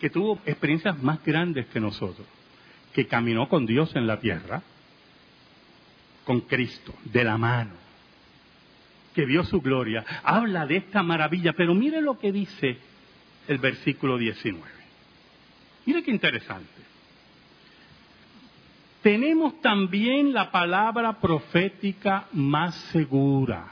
que 0.00 0.10
tuvo 0.10 0.38
experiencias 0.44 1.02
más 1.02 1.22
grandes 1.24 1.66
que 1.66 1.80
nosotros, 1.80 2.26
que 2.92 3.06
caminó 3.06 3.48
con 3.48 3.66
Dios 3.66 3.94
en 3.96 4.06
la 4.06 4.20
tierra, 4.20 4.62
con 6.24 6.42
Cristo, 6.42 6.94
de 7.04 7.24
la 7.24 7.38
mano, 7.38 7.81
que 9.14 9.24
vio 9.24 9.44
su 9.44 9.60
gloria, 9.60 10.04
habla 10.22 10.66
de 10.66 10.76
esta 10.76 11.02
maravilla, 11.02 11.52
pero 11.52 11.74
mire 11.74 12.00
lo 12.00 12.18
que 12.18 12.32
dice 12.32 12.78
el 13.48 13.58
versículo 13.58 14.18
19. 14.18 14.62
Mire 15.86 16.02
qué 16.02 16.10
interesante. 16.10 16.82
Tenemos 19.02 19.60
también 19.60 20.32
la 20.32 20.52
palabra 20.52 21.14
profética 21.20 22.26
más 22.32 22.74
segura, 22.92 23.66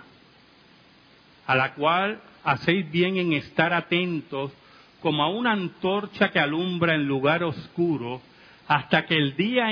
a 1.47 1.55
la 1.55 1.75
cual 1.75 2.21
hacéis 2.43 2.91
bien 2.91 3.17
en 3.17 3.33
estar 3.33 3.73
atentos 3.73 4.53
como 5.01 5.23
a 5.23 5.29
una 5.29 5.53
antorcha 5.53 6.31
que 6.31 6.41
alumbra 6.41 6.95
en 6.95 7.07
lugar 7.07 7.45
oscuro 7.45 8.21
hasta 8.67 9.07
que 9.07 9.17
el 9.17 9.37
día 9.37 9.69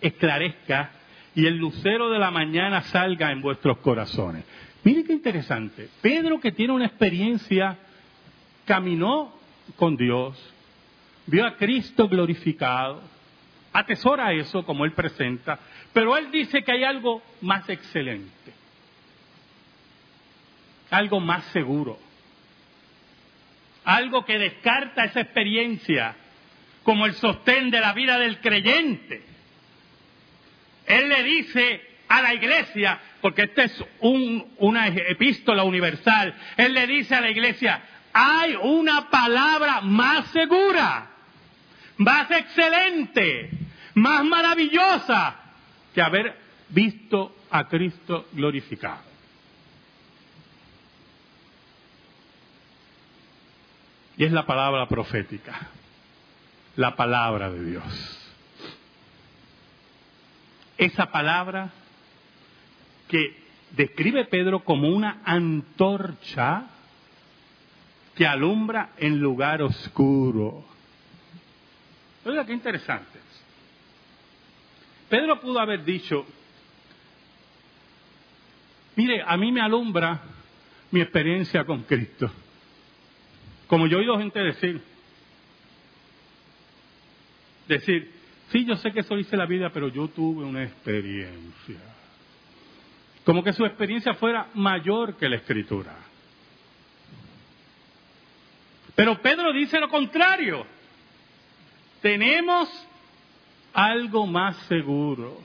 esclarezca 0.00 0.90
y 1.34 1.46
el 1.46 1.56
lucero 1.56 2.10
de 2.10 2.18
la 2.18 2.30
mañana 2.30 2.82
salga 2.82 3.30
en 3.30 3.40
vuestros 3.42 3.78
corazones. 3.78 4.44
Mire 4.88 5.04
qué 5.04 5.12
interesante. 5.12 5.90
Pedro 6.00 6.40
que 6.40 6.50
tiene 6.50 6.72
una 6.72 6.86
experiencia 6.86 7.76
caminó 8.64 9.38
con 9.76 9.98
Dios, 9.98 10.42
vio 11.26 11.46
a 11.46 11.58
Cristo 11.58 12.08
glorificado, 12.08 13.02
atesora 13.70 14.32
eso 14.32 14.64
como 14.64 14.86
él 14.86 14.92
presenta, 14.92 15.58
pero 15.92 16.16
él 16.16 16.30
dice 16.30 16.62
que 16.62 16.72
hay 16.72 16.84
algo 16.84 17.20
más 17.42 17.68
excelente, 17.68 18.54
algo 20.88 21.20
más 21.20 21.44
seguro, 21.52 21.98
algo 23.84 24.24
que 24.24 24.38
descarta 24.38 25.04
esa 25.04 25.20
experiencia 25.20 26.16
como 26.82 27.04
el 27.04 27.12
sostén 27.12 27.68
de 27.68 27.80
la 27.80 27.92
vida 27.92 28.18
del 28.18 28.40
creyente. 28.40 29.22
Él 30.86 31.10
le 31.10 31.22
dice 31.24 31.82
a 32.08 32.22
la 32.22 32.32
iglesia, 32.32 32.98
porque 33.20 33.42
esta 33.42 33.64
es 33.64 33.84
una 34.00 34.88
epístola 34.88 35.64
universal, 35.64 36.34
él 36.56 36.72
le 36.72 36.86
dice 36.86 37.14
a 37.14 37.20
la 37.20 37.30
iglesia, 37.30 37.82
hay 38.12 38.54
una 38.54 39.10
palabra 39.10 39.80
más 39.80 40.26
segura, 40.30 41.10
más 41.96 42.30
excelente, 42.30 43.50
más 43.94 44.24
maravillosa 44.24 45.36
que 45.94 46.02
haber 46.02 46.36
visto 46.68 47.34
a 47.50 47.68
Cristo 47.68 48.28
glorificado. 48.32 49.08
Y 54.16 54.24
es 54.24 54.32
la 54.32 54.46
palabra 54.46 54.86
profética, 54.88 55.68
la 56.76 56.96
palabra 56.96 57.50
de 57.50 57.64
Dios. 57.64 58.14
Esa 60.76 61.06
palabra 61.10 61.70
que 63.08 63.36
describe 63.76 64.24
Pedro 64.26 64.60
como 64.64 64.88
una 64.88 65.22
antorcha 65.24 66.66
que 68.14 68.26
alumbra 68.26 68.90
en 68.98 69.18
lugar 69.20 69.62
oscuro. 69.62 70.64
Oiga, 72.24 72.44
qué 72.44 72.52
interesante. 72.52 73.18
Pedro 75.08 75.40
pudo 75.40 75.58
haber 75.58 75.84
dicho, 75.84 76.26
mire, 78.96 79.22
a 79.26 79.36
mí 79.36 79.50
me 79.52 79.60
alumbra 79.60 80.20
mi 80.90 81.00
experiencia 81.00 81.64
con 81.64 81.82
Cristo. 81.84 82.30
Como 83.66 83.86
yo 83.86 83.98
he 83.98 84.00
oído 84.00 84.18
gente 84.18 84.40
decir, 84.40 84.82
decir, 87.68 88.12
sí, 88.50 88.64
yo 88.64 88.76
sé 88.76 88.92
que 88.92 89.00
eso 89.00 89.14
dice 89.14 89.36
la 89.36 89.46
vida, 89.46 89.70
pero 89.72 89.88
yo 89.88 90.08
tuve 90.08 90.44
una 90.44 90.64
experiencia. 90.64 91.78
Como 93.28 93.44
que 93.44 93.52
su 93.52 93.66
experiencia 93.66 94.14
fuera 94.14 94.46
mayor 94.54 95.18
que 95.18 95.28
la 95.28 95.36
escritura. 95.36 95.94
Pero 98.94 99.20
Pedro 99.20 99.52
dice 99.52 99.78
lo 99.78 99.90
contrario. 99.90 100.64
Tenemos 102.00 102.70
algo 103.74 104.26
más 104.26 104.56
seguro. 104.68 105.42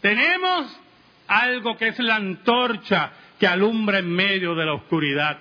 Tenemos 0.00 0.80
algo 1.26 1.76
que 1.76 1.88
es 1.88 1.98
la 1.98 2.14
antorcha 2.14 3.12
que 3.38 3.46
alumbra 3.46 3.98
en 3.98 4.10
medio 4.10 4.54
de 4.54 4.64
la 4.64 4.72
oscuridad 4.72 5.38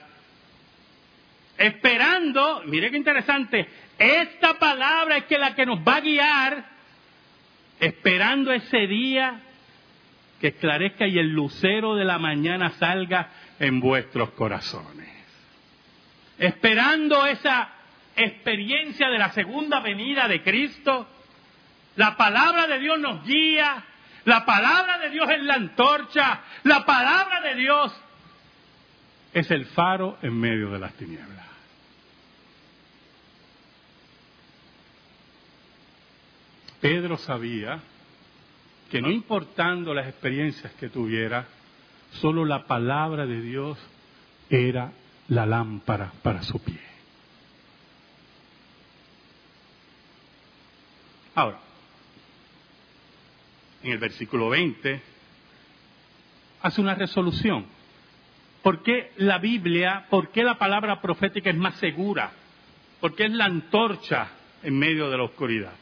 esperando, 1.57 2.63
mire 2.65 2.91
qué 2.91 2.97
interesante, 2.97 3.65
esta 3.97 4.55
palabra 4.55 5.19
es 5.19 5.23
que 5.23 5.37
la 5.37 5.55
que 5.55 5.65
nos 5.65 5.79
va 5.79 5.95
a 5.95 6.01
guiar, 6.01 6.65
esperando 7.79 8.51
ese 8.51 8.87
día 8.87 9.41
que 10.45 10.49
esclarezca 10.49 11.07
y 11.07 11.17
el 11.17 11.29
lucero 11.29 11.95
de 11.95 12.05
la 12.05 12.19
mañana 12.19 12.69
salga 12.77 13.31
en 13.57 13.79
vuestros 13.79 14.29
corazones. 14.33 15.09
Esperando 16.37 17.25
esa 17.25 17.69
experiencia 18.15 19.09
de 19.09 19.17
la 19.17 19.31
segunda 19.31 19.79
venida 19.79 20.27
de 20.27 20.43
Cristo, 20.43 21.07
la 21.95 22.15
palabra 22.15 22.67
de 22.67 22.77
Dios 22.77 22.99
nos 22.99 23.25
guía, 23.25 23.85
la 24.25 24.45
palabra 24.45 24.99
de 24.99 25.09
Dios 25.09 25.27
es 25.31 25.41
la 25.41 25.55
antorcha, 25.55 26.41
la 26.61 26.85
palabra 26.85 27.41
de 27.41 27.55
Dios 27.55 28.01
es 29.33 29.49
el 29.49 29.65
faro 29.65 30.19
en 30.21 30.39
medio 30.39 30.69
de 30.69 30.77
las 30.77 30.93
tinieblas. 30.93 31.47
Pedro 36.81 37.17
sabía 37.17 37.79
que 38.89 39.01
no 39.01 39.11
importando 39.11 39.93
las 39.93 40.07
experiencias 40.07 40.73
que 40.73 40.89
tuviera, 40.89 41.47
solo 42.11 42.45
la 42.45 42.65
palabra 42.65 43.25
de 43.25 43.41
Dios 43.41 43.77
era 44.49 44.91
la 45.27 45.45
lámpara 45.45 46.11
para 46.21 46.43
su 46.43 46.59
pie. 46.59 46.79
Ahora, 51.33 51.59
en 53.83 53.91
el 53.91 53.97
versículo 53.97 54.49
20, 54.49 55.01
hace 56.61 56.81
una 56.81 56.95
resolución. 56.95 57.65
¿Por 58.63 58.81
qué 58.81 59.11
la 59.17 59.37
Biblia, 59.37 60.07
por 60.09 60.29
qué 60.29 60.43
la 60.43 60.57
palabra 60.57 61.01
profética 61.01 61.49
es 61.49 61.55
más 61.55 61.75
segura? 61.75 62.31
Porque 62.99 63.25
es 63.25 63.31
la 63.31 63.45
antorcha 63.45 64.29
en 64.63 64.79
medio 64.79 65.09
de 65.09 65.17
la 65.17 65.23
oscuridad. 65.23 65.73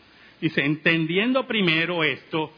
Dice, 0.41 0.65
entendiendo 0.65 1.47
primero 1.47 2.03
esto, 2.03 2.51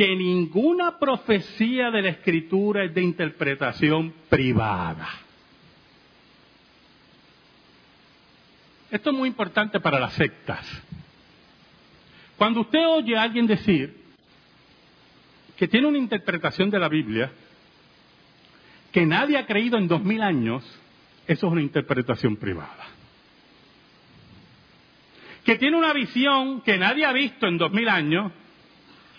que 0.00 0.16
ninguna 0.16 0.98
profecía 0.98 1.90
de 1.90 2.00
la 2.00 2.08
escritura 2.08 2.84
es 2.84 2.94
de 2.94 3.02
interpretación 3.02 4.14
privada. 4.30 5.06
Esto 8.90 9.10
es 9.10 9.16
muy 9.18 9.28
importante 9.28 9.78
para 9.78 10.00
las 10.00 10.14
sectas. 10.14 10.66
Cuando 12.38 12.62
usted 12.62 12.78
oye 12.86 13.14
a 13.14 13.24
alguien 13.24 13.46
decir 13.46 13.94
que 15.58 15.68
tiene 15.68 15.86
una 15.86 15.98
interpretación 15.98 16.70
de 16.70 16.78
la 16.78 16.88
Biblia 16.88 17.30
que 18.92 19.04
nadie 19.04 19.36
ha 19.36 19.44
creído 19.44 19.76
en 19.76 19.86
dos 19.86 20.02
mil 20.02 20.22
años, 20.22 20.64
eso 21.26 21.46
es 21.46 21.52
una 21.52 21.60
interpretación 21.60 22.36
privada 22.36 22.86
que 25.44 25.56
tiene 25.56 25.76
una 25.76 25.92
visión 25.92 26.62
que 26.62 26.78
nadie 26.78 27.04
ha 27.04 27.12
visto 27.12 27.46
en 27.46 27.58
dos 27.58 27.70
mil 27.72 27.88
años, 27.88 28.32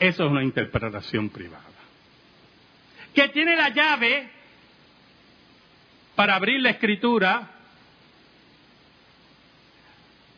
eso 0.02 0.26
es 0.26 0.32
una 0.32 0.44
interpretación 0.44 1.30
privada. 1.30 1.62
Que 3.14 3.30
tiene 3.30 3.56
la 3.56 3.70
llave 3.70 4.32
para 6.16 6.36
abrir 6.36 6.60
la 6.60 6.72
escritura. 6.72 7.52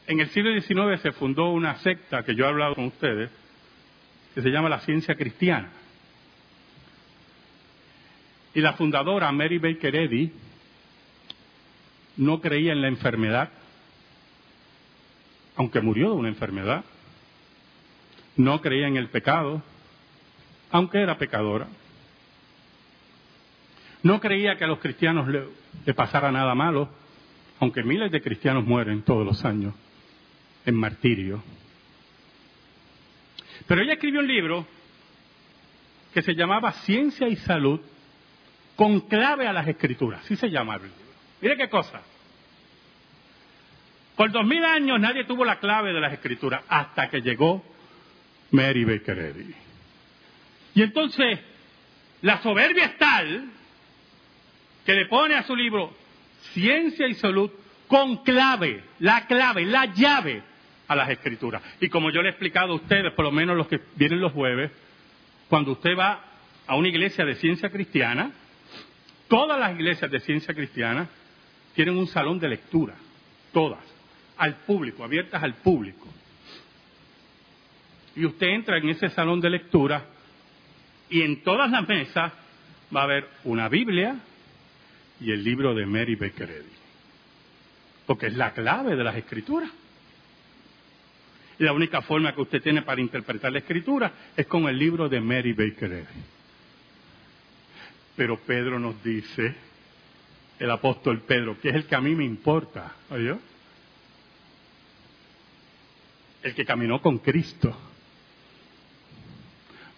En 0.06 0.20
el 0.20 0.30
siglo 0.32 0.52
XIX 0.60 1.02
se 1.02 1.14
fundó 1.14 1.52
una 1.52 1.76
secta 1.78 2.26
que 2.26 2.36
yo 2.36 2.44
he 2.44 2.50
hablado 2.50 2.76
con 2.76 2.88
ustedes, 2.88 3.30
que 4.36 4.42
se 4.42 4.50
llama 4.50 4.68
la 4.68 4.82
ciencia 4.82 5.16
cristiana. 5.16 5.70
Y 8.54 8.60
la 8.60 8.74
fundadora, 8.74 9.32
Mary 9.32 9.60
Baker 9.60 9.96
Eddy, 9.96 10.30
no 12.18 12.42
creía 12.42 12.74
en 12.74 12.82
la 12.82 12.90
enfermedad, 12.90 13.50
aunque 15.56 15.80
murió 15.80 16.10
de 16.10 16.16
una 16.16 16.28
enfermedad. 16.28 16.84
No 18.36 18.62
creía 18.62 18.88
en 18.88 18.98
el 18.98 19.10
pecado, 19.10 19.62
aunque 20.72 21.02
era 21.02 21.18
pecadora. 21.18 21.68
No 24.02 24.20
creía 24.20 24.58
que 24.58 24.66
a 24.66 24.68
los 24.68 24.80
cristianos 24.80 25.28
le, 25.28 25.94
pasara 25.94 26.32
nada 26.32 26.56
malo, 26.56 26.90
aunque 27.60 27.84
miles 27.84 28.12
de 28.12 28.22
cristianos 28.22 28.66
mueren 28.66 29.04
todos 29.04 29.26
los 29.26 29.46
años 29.46 29.74
en 30.66 30.76
martirio. 30.76 31.44
Pero 33.68 33.82
ella 33.82 33.94
escribió 33.94 34.20
un 34.20 34.28
libro 34.28 34.68
que 36.14 36.22
se 36.22 36.36
llamaba 36.36 36.72
Ciencia 36.72 37.28
y 37.30 37.36
Salud 37.38 37.80
con 38.76 39.02
clave 39.02 39.48
a 39.48 39.54
las 39.54 39.68
escrituras. 39.68 40.22
Así 40.26 40.36
se 40.36 40.50
llama 40.50 40.76
el 40.76 40.82
libro. 40.82 40.98
Mire 41.42 41.58
qué 41.58 41.70
cosa. 41.70 42.02
Por 44.16 44.32
dos 44.32 44.46
mil 44.46 44.64
años 44.66 45.00
nadie 45.00 45.24
tuvo 45.24 45.46
la 45.46 45.60
clave 45.60 45.94
de 45.94 46.02
las 46.02 46.14
escrituras 46.14 46.64
hasta 46.68 47.10
que 47.10 47.22
llegó 47.22 47.64
Mary 48.54 48.86
Baker 48.86 49.18
Eddy. 49.18 49.54
Y 50.76 50.82
entonces 50.84 51.40
la 52.22 52.42
soberbia 52.42 52.86
es 52.86 52.98
tal 52.98 53.46
que 54.86 54.94
le 54.94 55.08
pone 55.08 55.36
a 55.36 55.44
su 55.44 55.56
libro 55.56 55.94
Ciencia 56.54 57.08
y 57.08 57.16
Salud 57.16 57.50
con 57.88 58.24
clave, 58.24 58.84
la 59.00 59.26
clave, 59.28 59.66
la 59.66 59.86
llave 59.94 60.44
a 60.88 60.96
las 60.96 61.10
escrituras. 61.10 61.62
Y 61.80 61.90
como 61.90 62.12
yo 62.12 62.22
le 62.22 62.30
he 62.30 62.32
explicado 62.32 62.74
a 62.74 62.76
ustedes, 62.76 63.12
por 63.14 63.26
lo 63.26 63.32
menos 63.32 63.58
los 63.58 63.68
que 63.68 63.80
vienen 63.96 64.22
los 64.22 64.32
jueves, 64.34 64.72
cuando 65.50 65.72
usted 65.72 65.98
va 65.98 66.24
a 66.68 66.76
una 66.76 66.88
iglesia 66.88 67.26
de 67.26 67.36
ciencia 67.36 67.70
cristiana, 67.70 68.32
todas 69.28 69.60
las 69.60 69.74
iglesias 69.74 70.12
de 70.12 70.20
ciencia 70.20 70.54
cristiana 70.54 71.10
tienen 71.74 71.98
un 71.98 72.08
salón 72.08 72.40
de 72.40 72.50
lectura, 72.50 72.94
todas 73.52 73.82
al 74.38 74.58
público, 74.58 75.04
abiertas 75.04 75.42
al 75.42 75.56
público. 75.56 76.08
Y 78.16 78.26
usted 78.26 78.48
entra 78.48 78.78
en 78.78 78.90
ese 78.90 79.10
salón 79.10 79.42
de 79.42 79.50
lectura 79.50 80.06
y 81.10 81.22
en 81.22 81.44
todas 81.44 81.70
las 81.70 81.88
mesas 81.88 82.32
va 82.96 83.02
a 83.02 83.04
haber 83.04 83.28
una 83.44 83.70
Biblia 83.70 84.18
y 85.20 85.32
el 85.32 85.44
libro 85.44 85.74
de 85.74 85.86
Mary 85.86 86.16
Baker 86.16 86.50
Eddy. 86.50 86.74
Porque 88.06 88.28
es 88.28 88.36
la 88.36 88.54
clave 88.54 88.96
de 88.96 89.04
las 89.04 89.16
escrituras. 89.16 89.70
Y 91.58 91.64
la 91.64 91.74
única 91.74 92.02
forma 92.02 92.34
que 92.34 92.42
usted 92.42 92.62
tiene 92.62 92.82
para 92.82 93.02
interpretar 93.02 93.52
la 93.52 93.60
escritura 93.60 94.12
es 94.36 94.46
con 94.48 94.68
el 94.68 94.78
libro 94.78 95.08
de 95.08 95.22
Mary 95.22 95.54
Baker 95.54 95.92
Eddy. 95.92 96.24
Pero 98.16 98.40
Pedro 98.40 98.80
nos 98.80 99.02
dice, 99.04 99.56
el 100.60 100.70
apóstol 100.70 101.22
Pedro, 101.22 101.60
que 101.60 101.70
es 101.70 101.76
el 101.76 101.86
que 101.86 101.96
a 101.96 102.02
mí 102.02 102.14
me 102.14 102.26
importa, 102.26 102.94
¿oyó? 103.10 103.40
el 106.44 106.54
que 106.54 106.66
caminó 106.66 107.02
con 107.02 107.20
Cristo. 107.20 107.76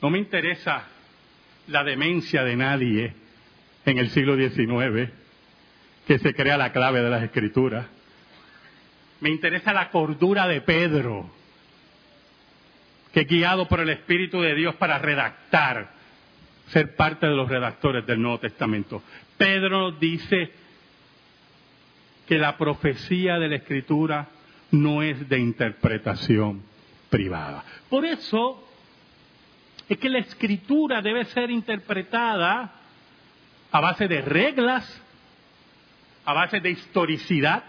No 0.05 0.11
me 0.11 0.19
interesa 0.19 0.83
la 1.65 1.83
demencia 1.83 2.43
de 2.43 2.55
nadie 2.55 3.11
en 3.87 3.97
el 3.97 4.11
siglo 4.11 4.35
XIX 4.35 5.09
que 6.05 6.19
se 6.19 6.35
crea 6.35 6.59
la 6.59 6.71
clave 6.71 7.01
de 7.01 7.09
las 7.09 7.23
escrituras. 7.23 7.87
Me 9.19 9.31
interesa 9.31 9.73
la 9.73 9.89
cordura 9.89 10.47
de 10.47 10.61
Pedro, 10.61 11.27
que 13.13 13.23
guiado 13.23 13.67
por 13.67 13.79
el 13.79 13.89
Espíritu 13.89 14.41
de 14.41 14.53
Dios 14.53 14.75
para 14.75 14.99
redactar, 14.99 15.93
ser 16.67 16.95
parte 16.95 17.25
de 17.25 17.35
los 17.35 17.49
redactores 17.49 18.05
del 18.05 18.21
Nuevo 18.21 18.41
Testamento. 18.41 19.01
Pedro 19.39 19.89
dice 19.89 20.51
que 22.27 22.37
la 22.37 22.59
profecía 22.59 23.39
de 23.39 23.47
la 23.47 23.55
Escritura 23.55 24.27
no 24.69 25.01
es 25.01 25.27
de 25.27 25.39
interpretación 25.39 26.61
privada. 27.09 27.65
Por 27.89 28.05
eso 28.05 28.61
es 29.87 29.97
que 29.97 30.09
la 30.09 30.19
Escritura 30.19 31.01
debe 31.01 31.25
ser 31.25 31.51
interpretada 31.51 32.71
a 33.71 33.79
base 33.79 34.07
de 34.07 34.21
reglas, 34.21 35.01
a 36.23 36.33
base 36.33 36.59
de 36.59 36.71
historicidad, 36.71 37.63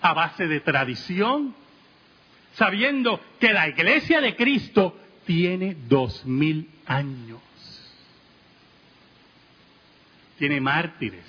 a 0.00 0.12
base 0.12 0.46
de 0.46 0.60
tradición, 0.60 1.54
sabiendo 2.54 3.20
que 3.40 3.52
la 3.52 3.68
iglesia 3.68 4.20
de 4.20 4.36
Cristo 4.36 4.96
tiene 5.24 5.76
dos 5.88 6.24
mil 6.24 6.70
años. 6.86 7.40
Tiene 10.38 10.60
mártires, 10.60 11.24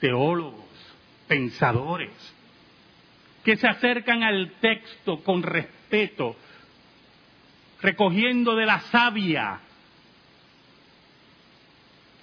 teólogos, 0.00 0.64
pensadores, 1.26 2.12
que 3.44 3.56
se 3.56 3.66
acercan 3.66 4.22
al 4.22 4.52
texto 4.60 5.22
con 5.24 5.42
respeto, 5.42 6.36
recogiendo 7.82 8.54
de 8.54 8.64
la 8.64 8.80
savia 8.80 9.60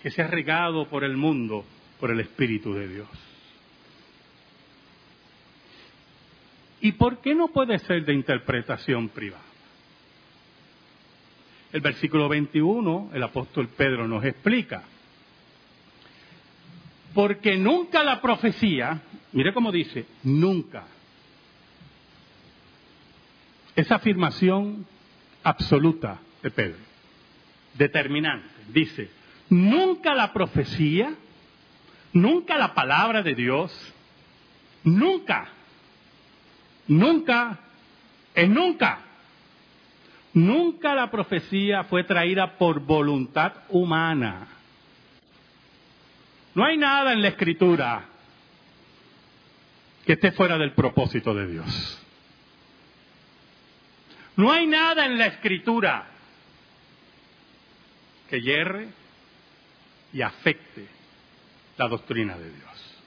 que 0.02 0.10
se 0.10 0.22
ha 0.22 0.28
regado 0.28 0.88
por 0.88 1.04
el 1.04 1.18
mundo 1.18 1.66
por 2.00 2.12
el 2.12 2.22
Espíritu 2.22 2.74
de 2.74 2.88
Dios. 2.88 3.10
¿Y 6.82 6.94
por 6.94 7.20
qué 7.20 7.36
no 7.36 7.50
puede 7.50 7.78
ser 7.80 8.06
de 8.06 8.14
interpretación 8.14 9.10
privada? 9.10 9.44
El 11.74 11.82
versículo 11.82 12.30
21, 12.30 13.12
el 13.14 13.22
apóstol 13.22 13.68
Pedro 13.68 14.08
nos 14.08 14.24
explica. 14.24 14.84
Porque 17.14 17.58
nunca 17.58 18.02
la 18.02 18.22
profecía, 18.22 19.02
mire 19.34 19.54
cómo 19.54 19.74
dice, 19.74 20.06
nunca. 20.24 20.88
Esa 23.76 23.96
afirmación 23.96 24.88
absoluta 25.44 26.20
de 26.42 26.52
Pedro, 26.52 26.80
determinante, 27.76 28.50
dice, 28.70 29.10
nunca 29.50 30.14
la 30.14 30.34
profecía, 30.34 31.14
nunca 32.14 32.58
la 32.58 32.74
palabra 32.74 33.24
de 33.24 33.36
Dios, 33.36 33.72
nunca 34.84 35.50
Nunca, 36.90 37.60
es 38.34 38.50
nunca. 38.50 39.00
Nunca 40.34 40.96
la 40.96 41.10
profecía 41.12 41.84
fue 41.84 42.04
traída 42.04 42.58
por 42.58 42.80
voluntad 42.80 43.54
humana. 43.70 44.48
No 46.56 46.66
hay 46.66 46.78
nada 46.78 47.14
en 47.14 47.22
la 47.22 47.30
escritura 47.30 48.06
que 50.06 50.14
esté 50.14 50.32
fuera 50.32 50.58
del 50.58 50.72
propósito 50.72 51.34
de 51.36 51.48
Dios. 51.48 52.02
No 54.40 54.54
hay 54.54 54.68
nada 54.68 55.06
en 55.06 55.18
la 55.18 55.26
escritura 55.26 56.08
que 58.30 58.40
hierre 58.40 58.88
y 60.14 60.22
afecte 60.22 60.88
la 61.76 61.90
doctrina 61.90 62.38
de 62.38 62.50
Dios. 62.50 63.02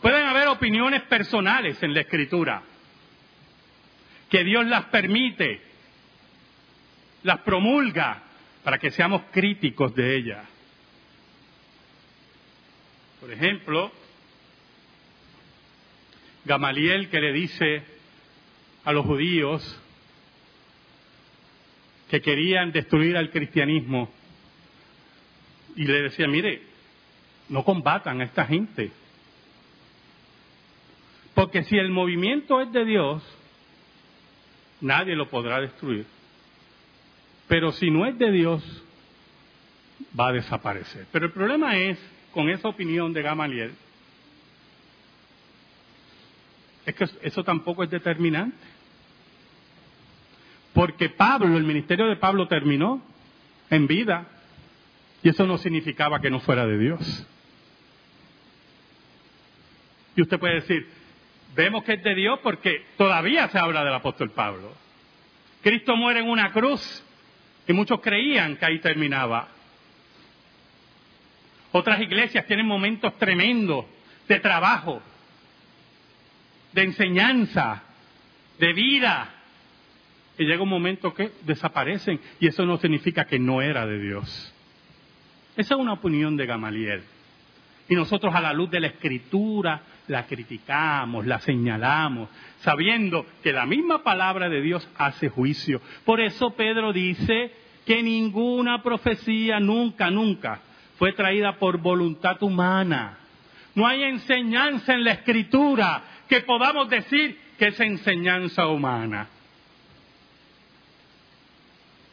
Pueden 0.00 0.24
haber 0.28 0.46
opiniones 0.46 1.02
personales 1.02 1.82
en 1.82 1.94
la 1.94 2.02
escritura, 2.02 2.62
que 4.30 4.44
Dios 4.44 4.64
las 4.66 4.84
permite, 4.84 5.62
las 7.24 7.40
promulga 7.40 8.22
para 8.62 8.78
que 8.78 8.92
seamos 8.92 9.22
críticos 9.32 9.92
de 9.96 10.14
ellas. 10.14 10.46
Por 13.20 13.32
ejemplo, 13.32 13.90
Gamaliel 16.44 17.10
que 17.10 17.20
le 17.20 17.32
dice 17.32 17.82
a 18.84 18.92
los 18.92 19.04
judíos 19.04 19.80
que 22.10 22.20
querían 22.20 22.72
destruir 22.72 23.16
al 23.16 23.30
cristianismo 23.30 24.10
y 25.76 25.84
le 25.84 26.02
decía, 26.02 26.26
mire, 26.26 26.60
no 27.48 27.64
combatan 27.64 28.20
a 28.20 28.24
esta 28.24 28.44
gente, 28.46 28.90
porque 31.34 31.62
si 31.62 31.78
el 31.78 31.90
movimiento 31.90 32.60
es 32.60 32.72
de 32.72 32.84
Dios, 32.84 33.22
nadie 34.80 35.14
lo 35.14 35.28
podrá 35.28 35.60
destruir. 35.60 36.04
Pero 37.46 37.70
si 37.70 37.90
no 37.92 38.04
es 38.04 38.18
de 38.18 38.32
Dios, 38.32 38.82
va 40.18 40.28
a 40.28 40.32
desaparecer. 40.32 41.06
Pero 41.12 41.26
el 41.26 41.32
problema 41.32 41.76
es, 41.76 41.96
con 42.32 42.50
esa 42.50 42.68
opinión 42.68 43.12
de 43.12 43.22
Gamaliel, 43.22 43.72
es 46.86 46.94
que 46.96 47.06
eso 47.22 47.44
tampoco 47.44 47.84
es 47.84 47.90
determinante. 47.90 48.79
Porque 50.72 51.08
Pablo, 51.08 51.56
el 51.56 51.64
ministerio 51.64 52.06
de 52.06 52.16
Pablo 52.16 52.48
terminó 52.48 53.02
en 53.70 53.86
vida, 53.86 54.26
y 55.22 55.28
eso 55.28 55.46
no 55.46 55.58
significaba 55.58 56.20
que 56.20 56.30
no 56.30 56.40
fuera 56.40 56.66
de 56.66 56.78
Dios. 56.78 57.26
Y 60.16 60.22
usted 60.22 60.38
puede 60.38 60.54
decir, 60.54 60.86
Vemos 61.54 61.82
que 61.84 61.94
es 61.94 62.02
de 62.02 62.14
Dios 62.14 62.38
porque 62.42 62.86
todavía 62.96 63.48
se 63.48 63.58
habla 63.58 63.84
del 63.84 63.94
apóstol 63.94 64.30
Pablo. 64.30 64.72
Cristo 65.62 65.96
muere 65.96 66.20
en 66.20 66.28
una 66.28 66.52
cruz 66.52 67.04
y 67.66 67.72
muchos 67.72 68.00
creían 68.00 68.56
que 68.56 68.66
ahí 68.66 68.78
terminaba. 68.78 69.48
Otras 71.72 72.00
iglesias 72.00 72.46
tienen 72.46 72.66
momentos 72.66 73.16
tremendos 73.18 73.84
de 74.28 74.40
trabajo, 74.40 75.02
de 76.72 76.82
enseñanza, 76.82 77.82
de 78.58 78.72
vida. 78.72 79.34
Y 80.40 80.46
llega 80.46 80.62
un 80.62 80.70
momento 80.70 81.12
que 81.12 81.32
desaparecen 81.42 82.18
y 82.40 82.46
eso 82.46 82.64
no 82.64 82.78
significa 82.78 83.26
que 83.26 83.38
no 83.38 83.60
era 83.60 83.84
de 83.84 84.00
Dios. 84.00 84.54
Esa 85.54 85.74
es 85.74 85.80
una 85.80 85.92
opinión 85.92 86.34
de 86.38 86.46
Gamaliel. 86.46 87.02
Y 87.90 87.94
nosotros 87.94 88.34
a 88.34 88.40
la 88.40 88.54
luz 88.54 88.70
de 88.70 88.80
la 88.80 88.86
escritura 88.86 89.82
la 90.08 90.24
criticamos, 90.24 91.26
la 91.26 91.40
señalamos, 91.40 92.30
sabiendo 92.60 93.26
que 93.42 93.52
la 93.52 93.66
misma 93.66 94.02
palabra 94.02 94.48
de 94.48 94.62
Dios 94.62 94.88
hace 94.96 95.28
juicio. 95.28 95.82
Por 96.06 96.22
eso 96.22 96.52
Pedro 96.52 96.94
dice 96.94 97.52
que 97.84 98.02
ninguna 98.02 98.82
profecía 98.82 99.60
nunca, 99.60 100.10
nunca 100.10 100.62
fue 100.96 101.12
traída 101.12 101.58
por 101.58 101.76
voluntad 101.82 102.42
humana. 102.42 103.18
No 103.74 103.86
hay 103.86 104.04
enseñanza 104.04 104.94
en 104.94 105.04
la 105.04 105.12
escritura 105.12 106.02
que 106.30 106.40
podamos 106.40 106.88
decir 106.88 107.38
que 107.58 107.66
es 107.66 107.80
enseñanza 107.80 108.68
humana, 108.68 109.28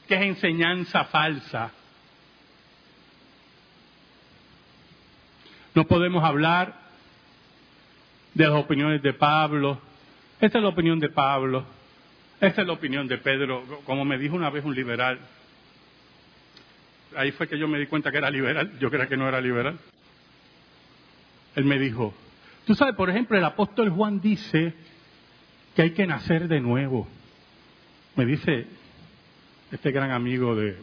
que 0.08 0.16
es 0.16 0.22
enseñanza 0.22 1.06
falsa. 1.06 1.72
No 5.76 5.86
podemos 5.86 6.24
hablar 6.24 6.74
de 8.34 8.46
las 8.46 8.56
opiniones 8.56 9.02
de 9.02 9.14
Pablo. 9.14 9.80
Esta 10.40 10.58
es 10.58 10.64
la 10.64 10.70
opinión 10.70 11.00
de 11.00 11.10
Pablo. 11.10 11.66
Esta 12.40 12.62
es 12.62 12.68
la 12.68 12.74
opinión 12.74 13.08
de 13.08 13.18
Pedro. 13.18 13.64
Como 13.84 14.06
me 14.06 14.18
dijo 14.18 14.36
una 14.36 14.50
vez 14.50 14.64
un 14.64 14.74
liberal. 14.74 15.20
Ahí 17.16 17.32
fue 17.32 17.48
que 17.48 17.58
yo 17.60 17.68
me 17.68 17.80
di 17.80 17.88
cuenta 17.88 18.12
que 18.12 18.18
era 18.18 18.30
liberal. 18.30 18.78
Yo 18.80 18.90
creía 18.90 19.08
que 19.08 19.18
no 19.18 19.28
era 19.28 19.42
liberal. 19.42 19.78
Él 21.56 21.66
me 21.66 21.80
dijo, 21.80 22.14
tú 22.66 22.76
sabes, 22.76 22.96
por 22.96 23.10
ejemplo, 23.10 23.38
el 23.38 23.44
apóstol 23.44 23.90
Juan 23.90 24.22
dice 24.22 24.74
que 25.76 25.82
hay 25.82 25.92
que 25.92 26.06
nacer 26.06 26.48
de 26.48 26.60
nuevo. 26.60 27.08
Me 28.16 28.26
dice 28.26 28.68
este 29.72 29.92
gran 29.92 30.12
amigo 30.12 30.56
de, 30.56 30.78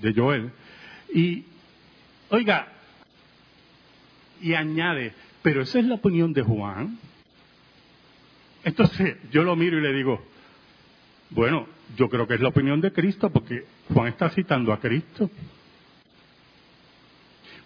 de 0.00 0.14
Joel. 0.14 0.50
Y, 1.12 1.44
oiga, 2.30 2.68
y 4.40 4.54
añade, 4.54 5.12
pero 5.42 5.62
esa 5.62 5.78
es 5.78 5.86
la 5.86 5.94
opinión 5.94 6.32
de 6.32 6.42
Juan. 6.42 6.98
Entonces 8.64 9.16
yo 9.30 9.42
lo 9.42 9.56
miro 9.56 9.78
y 9.78 9.82
le 9.82 9.92
digo, 9.92 10.24
bueno, 11.30 11.66
yo 11.96 12.08
creo 12.08 12.26
que 12.26 12.34
es 12.34 12.40
la 12.40 12.48
opinión 12.48 12.80
de 12.80 12.92
Cristo 12.92 13.30
porque 13.30 13.64
Juan 13.92 14.08
está 14.08 14.30
citando 14.30 14.72
a 14.72 14.80
Cristo. 14.80 15.30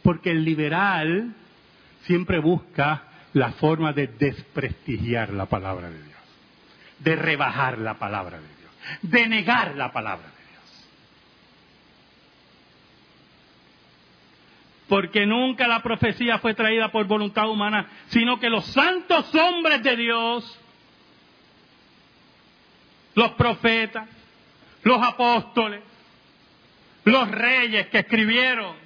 Porque 0.02 0.30
el 0.30 0.44
liberal 0.44 1.34
siempre 2.04 2.38
busca 2.38 3.04
la 3.32 3.52
forma 3.52 3.92
de 3.92 4.06
desprestigiar 4.06 5.32
la 5.32 5.46
palabra 5.46 5.90
de 5.90 6.02
Dios, 6.02 6.18
de 7.00 7.16
rebajar 7.16 7.78
la 7.78 7.98
palabra 7.98 8.38
de 8.40 8.46
Dios, 8.46 8.57
de 9.02 9.28
negar 9.28 9.74
la 9.76 9.92
palabra 9.92 10.26
de 10.26 10.32
Dios. 10.32 10.38
porque 14.88 15.26
nunca 15.26 15.68
la 15.68 15.82
profecía 15.82 16.38
fue 16.38 16.54
traída 16.54 16.90
por 16.90 17.06
voluntad 17.06 17.48
humana, 17.48 17.86
sino 18.08 18.40
que 18.40 18.48
los 18.48 18.64
santos 18.66 19.32
hombres 19.34 19.82
de 19.82 19.96
Dios, 19.96 20.60
los 23.14 23.32
profetas, 23.32 24.08
los 24.82 25.06
apóstoles, 25.06 25.82
los 27.04 27.30
reyes 27.30 27.88
que 27.88 27.98
escribieron, 27.98 28.76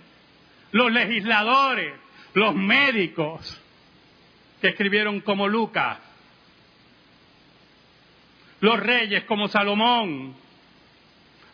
los 0.73 0.91
legisladores, 0.91 1.95
los 2.35 2.55
médicos 2.55 3.61
que 4.61 4.69
escribieron 4.69 5.21
como 5.21 5.47
Lucas, 5.47 5.99
los 8.62 8.79
reyes 8.79 9.25
como 9.25 9.48
Salomón, 9.48 10.35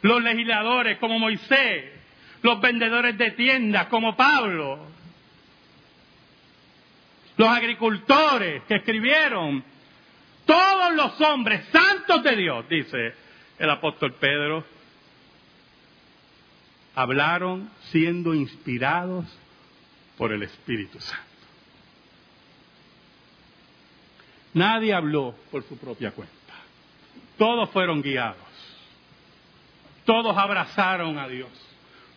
los 0.02 0.22
legisladores 0.22 0.98
como 0.98 1.18
Moisés, 1.18 1.86
los 2.42 2.60
vendedores 2.60 3.16
de 3.16 3.30
tiendas 3.30 3.86
como 3.86 4.14
Pablo, 4.14 4.78
los 7.38 7.48
agricultores 7.48 8.62
que 8.64 8.76
escribieron, 8.76 9.64
todos 10.44 10.94
los 10.94 11.18
hombres 11.22 11.64
santos 11.72 12.22
de 12.22 12.36
Dios, 12.36 12.68
dice 12.68 13.14
el 13.58 13.70
apóstol 13.70 14.12
Pedro, 14.14 14.64
hablaron 16.94 17.70
siendo 17.90 18.34
inspirados 18.34 19.24
por 20.18 20.32
el 20.32 20.42
Espíritu 20.42 21.00
Santo. 21.00 21.24
Nadie 24.52 24.92
habló 24.92 25.34
por 25.50 25.62
su 25.62 25.78
propia 25.78 26.10
cuenta. 26.10 26.37
Todos 27.38 27.70
fueron 27.70 28.02
guiados. 28.02 28.36
Todos 30.04 30.36
abrazaron 30.36 31.18
a 31.18 31.28
Dios. 31.28 31.50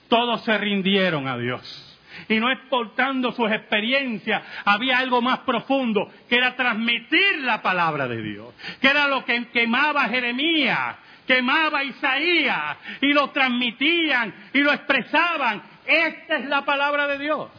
Todos 0.09 0.43
se 0.43 0.57
rindieron 0.57 1.27
a 1.27 1.37
Dios. 1.37 1.87
Y 2.27 2.39
no 2.39 2.51
exportando 2.51 3.31
sus 3.31 3.49
experiencias, 3.51 4.43
había 4.65 4.97
algo 4.97 5.21
más 5.21 5.39
profundo, 5.39 6.11
que 6.27 6.35
era 6.35 6.55
transmitir 6.55 7.39
la 7.41 7.61
palabra 7.61 8.07
de 8.07 8.21
Dios, 8.21 8.53
que 8.81 8.87
era 8.87 9.07
lo 9.07 9.23
que 9.23 9.47
quemaba 9.49 10.09
Jeremías, 10.09 10.97
quemaba 11.25 11.83
Isaías, 11.83 12.77
y 13.01 13.13
lo 13.13 13.29
transmitían 13.29 14.33
y 14.53 14.59
lo 14.59 14.73
expresaban. 14.73 15.63
Esta 15.85 16.37
es 16.37 16.45
la 16.45 16.65
palabra 16.65 17.07
de 17.07 17.19
Dios. 17.19 17.49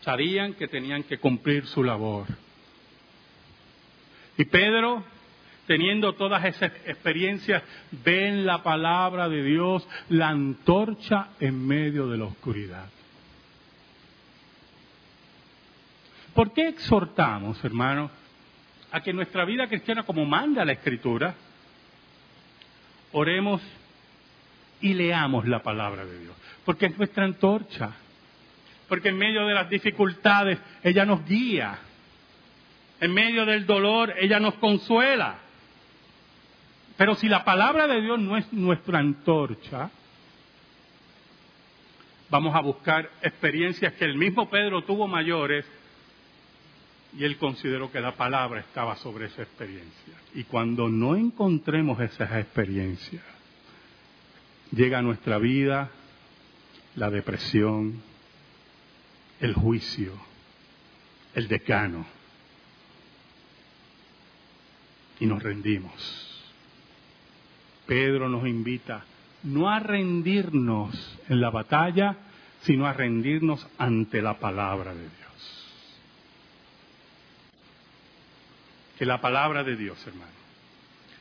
Sabían 0.00 0.54
que 0.54 0.68
tenían 0.68 1.02
que 1.02 1.18
cumplir 1.18 1.66
su 1.66 1.84
labor. 1.84 2.26
Y 4.38 4.46
Pedro 4.46 5.04
teniendo 5.70 6.14
todas 6.14 6.44
esas 6.44 6.72
experiencias, 6.84 7.62
ven 8.04 8.44
la 8.44 8.60
palabra 8.60 9.28
de 9.28 9.40
Dios, 9.44 9.88
la 10.08 10.30
antorcha 10.30 11.28
en 11.38 11.64
medio 11.64 12.08
de 12.08 12.18
la 12.18 12.24
oscuridad. 12.24 12.88
¿Por 16.34 16.52
qué 16.52 16.66
exhortamos, 16.66 17.64
hermanos, 17.64 18.10
a 18.90 19.00
que 19.00 19.12
nuestra 19.12 19.44
vida 19.44 19.68
cristiana, 19.68 20.02
como 20.02 20.24
manda 20.24 20.64
la 20.64 20.72
Escritura, 20.72 21.36
oremos 23.12 23.62
y 24.80 24.94
leamos 24.94 25.46
la 25.46 25.62
palabra 25.62 26.04
de 26.04 26.18
Dios? 26.18 26.34
Porque 26.64 26.86
es 26.86 26.98
nuestra 26.98 27.24
antorcha. 27.24 27.92
Porque 28.88 29.10
en 29.10 29.18
medio 29.18 29.46
de 29.46 29.54
las 29.54 29.70
dificultades 29.70 30.58
ella 30.82 31.04
nos 31.04 31.24
guía. 31.24 31.78
En 33.00 33.14
medio 33.14 33.46
del 33.46 33.66
dolor 33.66 34.12
ella 34.18 34.40
nos 34.40 34.54
consuela. 34.54 35.42
Pero 37.00 37.14
si 37.14 37.30
la 37.30 37.44
palabra 37.46 37.86
de 37.86 38.02
Dios 38.02 38.18
no 38.18 38.36
es 38.36 38.52
nuestra 38.52 38.98
antorcha, 38.98 39.90
vamos 42.28 42.54
a 42.54 42.60
buscar 42.60 43.10
experiencias 43.22 43.94
que 43.94 44.04
el 44.04 44.18
mismo 44.18 44.50
Pedro 44.50 44.84
tuvo 44.84 45.08
mayores 45.08 45.64
y 47.16 47.24
él 47.24 47.38
consideró 47.38 47.90
que 47.90 48.02
la 48.02 48.16
palabra 48.16 48.60
estaba 48.60 48.96
sobre 48.96 49.28
esa 49.28 49.40
experiencia. 49.40 50.12
Y 50.34 50.44
cuando 50.44 50.90
no 50.90 51.16
encontremos 51.16 51.98
esas 52.00 52.32
experiencias, 52.32 53.24
llega 54.70 54.98
a 54.98 55.02
nuestra 55.02 55.38
vida 55.38 55.88
la 56.96 57.08
depresión, 57.08 58.02
el 59.40 59.54
juicio, 59.54 60.12
el 61.34 61.48
decano, 61.48 62.04
y 65.18 65.24
nos 65.24 65.42
rendimos. 65.42 66.29
Pedro 67.90 68.28
nos 68.28 68.46
invita 68.46 69.02
no 69.42 69.68
a 69.68 69.80
rendirnos 69.80 70.94
en 71.28 71.40
la 71.40 71.50
batalla, 71.50 72.18
sino 72.60 72.86
a 72.86 72.92
rendirnos 72.92 73.66
ante 73.78 74.22
la 74.22 74.38
palabra 74.38 74.94
de 74.94 75.00
Dios. 75.00 75.74
Que 78.96 79.04
la 79.04 79.20
palabra 79.20 79.64
de 79.64 79.74
Dios, 79.74 80.06
hermano, 80.06 80.30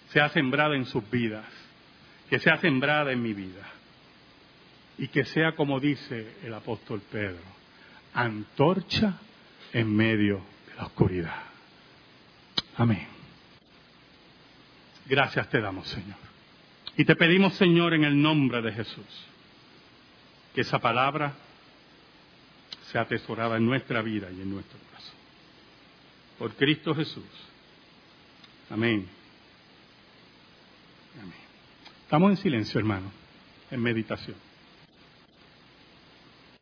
sea 0.10 0.30
sembrada 0.30 0.76
en 0.76 0.86
sus 0.86 1.10
vidas, 1.10 1.48
que 2.30 2.38
sea 2.38 2.58
sembrada 2.58 3.12
en 3.14 3.24
mi 3.24 3.34
vida, 3.34 3.68
y 5.00 5.08
que 5.08 5.26
sea 5.26 5.56
como 5.56 5.80
dice 5.80 6.36
el 6.44 6.54
apóstol 6.54 7.02
Pedro, 7.12 7.42
antorcha 8.14 9.18
en 9.74 9.96
medio 9.96 10.44
de 10.68 10.76
la 10.76 10.84
oscuridad. 10.84 11.44
Amén. 12.78 13.08
Gracias 15.08 15.50
te 15.50 15.60
damos, 15.60 15.88
Señor. 15.88 16.29
Y 17.00 17.06
te 17.06 17.16
pedimos, 17.16 17.54
Señor, 17.54 17.94
en 17.94 18.04
el 18.04 18.22
nombre 18.22 18.62
de 18.62 18.74
Jesús, 18.74 19.06
que 20.54 20.60
esa 20.60 20.80
palabra 20.80 21.32
sea 22.92 23.04
atesorada 23.04 23.56
en 23.56 23.66
nuestra 23.66 24.02
vida 24.02 24.28
y 24.30 24.42
en 24.42 24.50
nuestro 24.50 24.78
corazón. 24.80 25.16
Por 26.38 26.56
Cristo 26.56 26.94
Jesús. 26.94 27.24
Amén. 28.70 29.08
Amén. 31.22 31.40
Estamos 32.04 32.32
en 32.32 32.36
silencio, 32.36 32.78
hermano, 32.82 33.10
en 33.72 33.82
meditación. 33.82 34.36